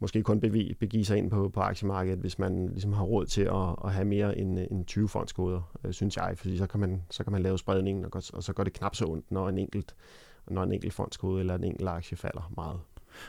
måske 0.00 0.22
kun 0.22 0.40
begive, 0.40 0.74
begive 0.74 1.04
sig 1.04 1.18
ind 1.18 1.30
på, 1.30 1.48
på 1.48 1.60
aktiemarkedet, 1.60 2.18
hvis 2.18 2.38
man 2.38 2.68
ligesom 2.68 2.92
har 2.92 3.04
råd 3.04 3.26
til 3.26 3.42
at, 3.42 3.76
at 3.84 3.92
have 3.92 4.04
mere 4.04 4.38
end, 4.38 4.60
øh, 4.60 4.66
end 4.70 4.86
20 4.86 5.08
fondskoder, 5.08 5.72
øh, 5.84 5.92
synes 5.92 6.16
jeg, 6.16 6.32
fordi 6.36 6.58
så 6.58 6.66
kan 6.66 6.80
man, 6.80 7.02
så 7.10 7.24
kan 7.24 7.32
man 7.32 7.42
lave 7.42 7.58
spredningen, 7.58 8.04
og, 8.04 8.22
og 8.32 8.42
så 8.42 8.52
går 8.52 8.64
det 8.64 8.72
knap 8.72 8.94
så 8.94 9.04
ondt, 9.06 9.30
når 9.30 9.48
en 9.48 9.58
enkelt, 9.58 9.94
når 10.48 10.62
en 10.62 10.72
enkelt 10.72 10.94
fondskode 10.94 11.40
eller 11.40 11.54
en 11.54 11.64
enkelt 11.64 11.88
aktie 11.88 12.16
falder 12.16 12.52
meget. 12.56 12.80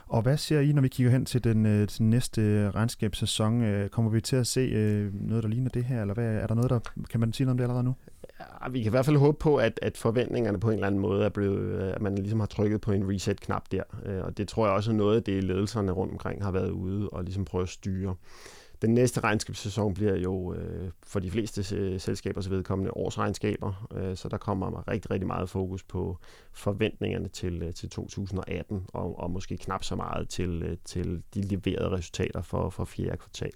Og 0.08 0.22
hvad 0.22 0.38
ser 0.38 0.60
I, 0.60 0.72
når 0.72 0.82
vi 0.82 0.88
kigger 0.88 1.12
hen 1.12 1.26
til 1.26 1.44
den, 1.44 1.66
øh, 1.66 1.88
til 1.88 2.04
næste 2.04 2.72
regnskabssæson? 2.72 3.64
Øh, 3.64 3.90
kommer 3.90 4.12
vi 4.12 4.22
til 4.22 4.36
at 4.36 4.48
se 4.48 4.60
øh, 4.60 5.14
noget, 5.14 5.44
der 5.44 5.50
ligner 5.50 5.70
det 5.70 5.84
her, 5.84 6.02
eller 6.02 6.14
hvad, 6.14 6.36
er 6.36 6.48
der 6.48 6.56
noget, 6.56 6.70
der 6.70 6.80
kan 7.10 7.20
man 7.20 7.34
sige 7.34 7.46
noget 7.46 7.54
om 7.54 7.58
det 7.58 7.64
allerede 7.64 7.84
nu? 7.84 7.96
Ja, 8.40 8.70
vi 8.70 8.80
kan 8.80 8.90
i 8.90 8.90
hvert 8.90 9.06
fald 9.06 9.18
håbe 9.18 9.38
på, 9.38 9.56
at, 9.56 9.80
at 9.82 9.98
forventningerne 9.98 10.60
på 10.60 10.68
en 10.68 10.74
eller 10.74 10.88
anden 10.88 11.02
måde 11.02 11.26
er 11.26 11.30
blevet, 11.30 11.80
at 11.80 12.02
man 12.02 12.16
ligesom 12.16 12.40
har 12.40 12.48
trykket 12.48 12.82
på 12.82 12.92
en 12.92 13.10
reset-knap 13.14 13.64
der. 13.72 13.84
Og 14.24 14.38
det 14.38 14.48
tror 14.48 14.66
jeg 14.66 14.76
også 14.76 14.92
er 14.92 14.96
noget 14.96 15.16
af 15.16 15.24
det, 15.24 15.44
ledelserne 15.44 15.92
rundt 15.92 16.14
omkring 16.14 16.44
har 16.44 16.52
været 16.52 16.70
ude 16.70 17.10
og 17.10 17.24
ligesom 17.24 17.46
prøve 17.46 17.64
at 17.64 17.70
styre. 17.70 18.16
Den 18.82 18.94
næste 18.94 19.20
regnskabssæson 19.20 19.94
bliver 19.94 20.16
jo 20.16 20.54
øh, 20.54 20.92
for 21.04 21.20
de 21.20 21.32
fleste 21.32 21.76
øh, 21.76 22.00
selskabers 22.00 22.50
vedkommende 22.50 22.92
årsregnskaber, 22.92 23.88
øh, 23.96 24.16
så 24.18 24.30
der 24.30 24.38
kommer 24.38 24.88
rigtig, 24.88 25.12
rigtig 25.12 25.28
meget 25.28 25.50
fokus 25.50 25.84
på 25.84 26.18
forventningerne 26.52 27.28
til, 27.28 27.64
øh, 27.64 27.74
til 27.74 27.90
2018, 27.90 28.86
og, 28.94 29.20
og 29.20 29.32
måske 29.32 29.58
knap 29.58 29.84
så 29.84 29.96
meget 29.96 30.30
til, 30.30 30.64
øh, 30.64 30.78
til 30.86 31.24
de 31.34 31.42
leverede 31.42 31.92
resultater 31.92 32.42
for, 32.42 32.70
for 32.70 32.86
fjerde 32.86 33.18
kvartal. 33.18 33.52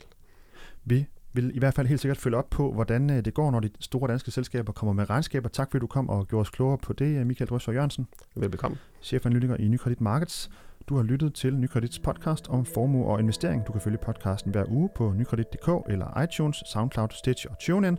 Vi 0.84 1.06
vil 1.34 1.56
i 1.56 1.60
hvert 1.60 1.74
fald 1.74 1.88
helt 1.88 2.02
sikkert 2.02 2.18
følge 2.18 2.38
op 2.38 2.50
på, 2.50 2.74
hvordan 2.74 3.10
øh, 3.10 3.26
det 3.26 3.34
går, 3.34 3.52
når 3.52 3.60
de 3.60 3.70
store 3.80 4.12
danske 4.12 4.32
selskaber 4.32 4.74
kommer 4.74 4.94
med 4.94 5.10
regnskaber. 5.10 5.50
Tak 5.50 5.72
fordi 5.72 5.82
du 5.82 5.88
kom 5.88 6.10
og 6.10 6.28
gjorde 6.28 6.42
os 6.42 6.50
klogere 6.50 6.78
på 6.78 6.94
det, 6.94 7.28
Michael 7.28 7.50
Drøsser 7.50 7.72
Jørgensen. 7.72 8.08
Velbekomme. 8.36 8.78
Chefanalytiker 9.02 9.56
i 9.56 9.68
Nykredit 9.68 10.02
Markets. 10.02 10.50
Du 10.90 10.96
har 10.96 11.04
lyttet 11.04 11.34
til 11.34 11.56
Nykredits 11.56 12.00
podcast 12.00 12.50
om 12.50 12.66
formue 12.66 13.06
og 13.06 13.20
investering. 13.20 13.68
Du 13.68 13.72
kan 13.72 13.82
følge 13.82 13.98
podcasten 13.98 14.52
hver 14.52 14.66
uge 14.68 14.90
på 14.96 15.14
nykredit.dk 15.16 15.70
eller 15.90 16.22
iTunes, 16.22 16.64
SoundCloud, 16.66 17.08
Stitch 17.12 17.46
og 17.50 17.60
TuneIn. 17.60 17.98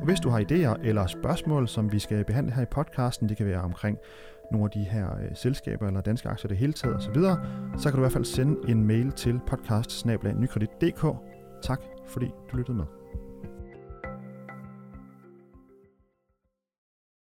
Og 0.00 0.04
hvis 0.04 0.20
du 0.20 0.28
har 0.28 0.40
idéer 0.40 0.86
eller 0.86 1.06
spørgsmål, 1.06 1.68
som 1.68 1.92
vi 1.92 1.98
skal 1.98 2.24
behandle 2.24 2.52
her 2.52 2.62
i 2.62 2.66
podcasten, 2.70 3.28
det 3.28 3.36
kan 3.36 3.46
være 3.46 3.60
omkring 3.60 3.98
nogle 4.52 4.64
af 4.64 4.70
de 4.70 4.84
her 4.84 5.14
øh, 5.14 5.36
selskaber 5.36 5.86
eller 5.86 6.00
danske 6.00 6.28
aktier 6.28 6.48
det 6.48 6.56
hele 6.56 6.72
taget 6.72 6.96
osv., 6.96 7.14
så, 7.14 7.36
så 7.78 7.82
kan 7.82 7.92
du 7.92 7.98
i 7.98 8.02
hvert 8.02 8.12
fald 8.12 8.24
sende 8.24 8.70
en 8.70 8.84
mail 8.84 9.12
til 9.12 9.40
podcast 9.46 10.06
Tak 11.62 11.80
fordi 12.06 12.26
du 12.52 12.56
lyttede 12.56 12.76
med. 12.76 13.05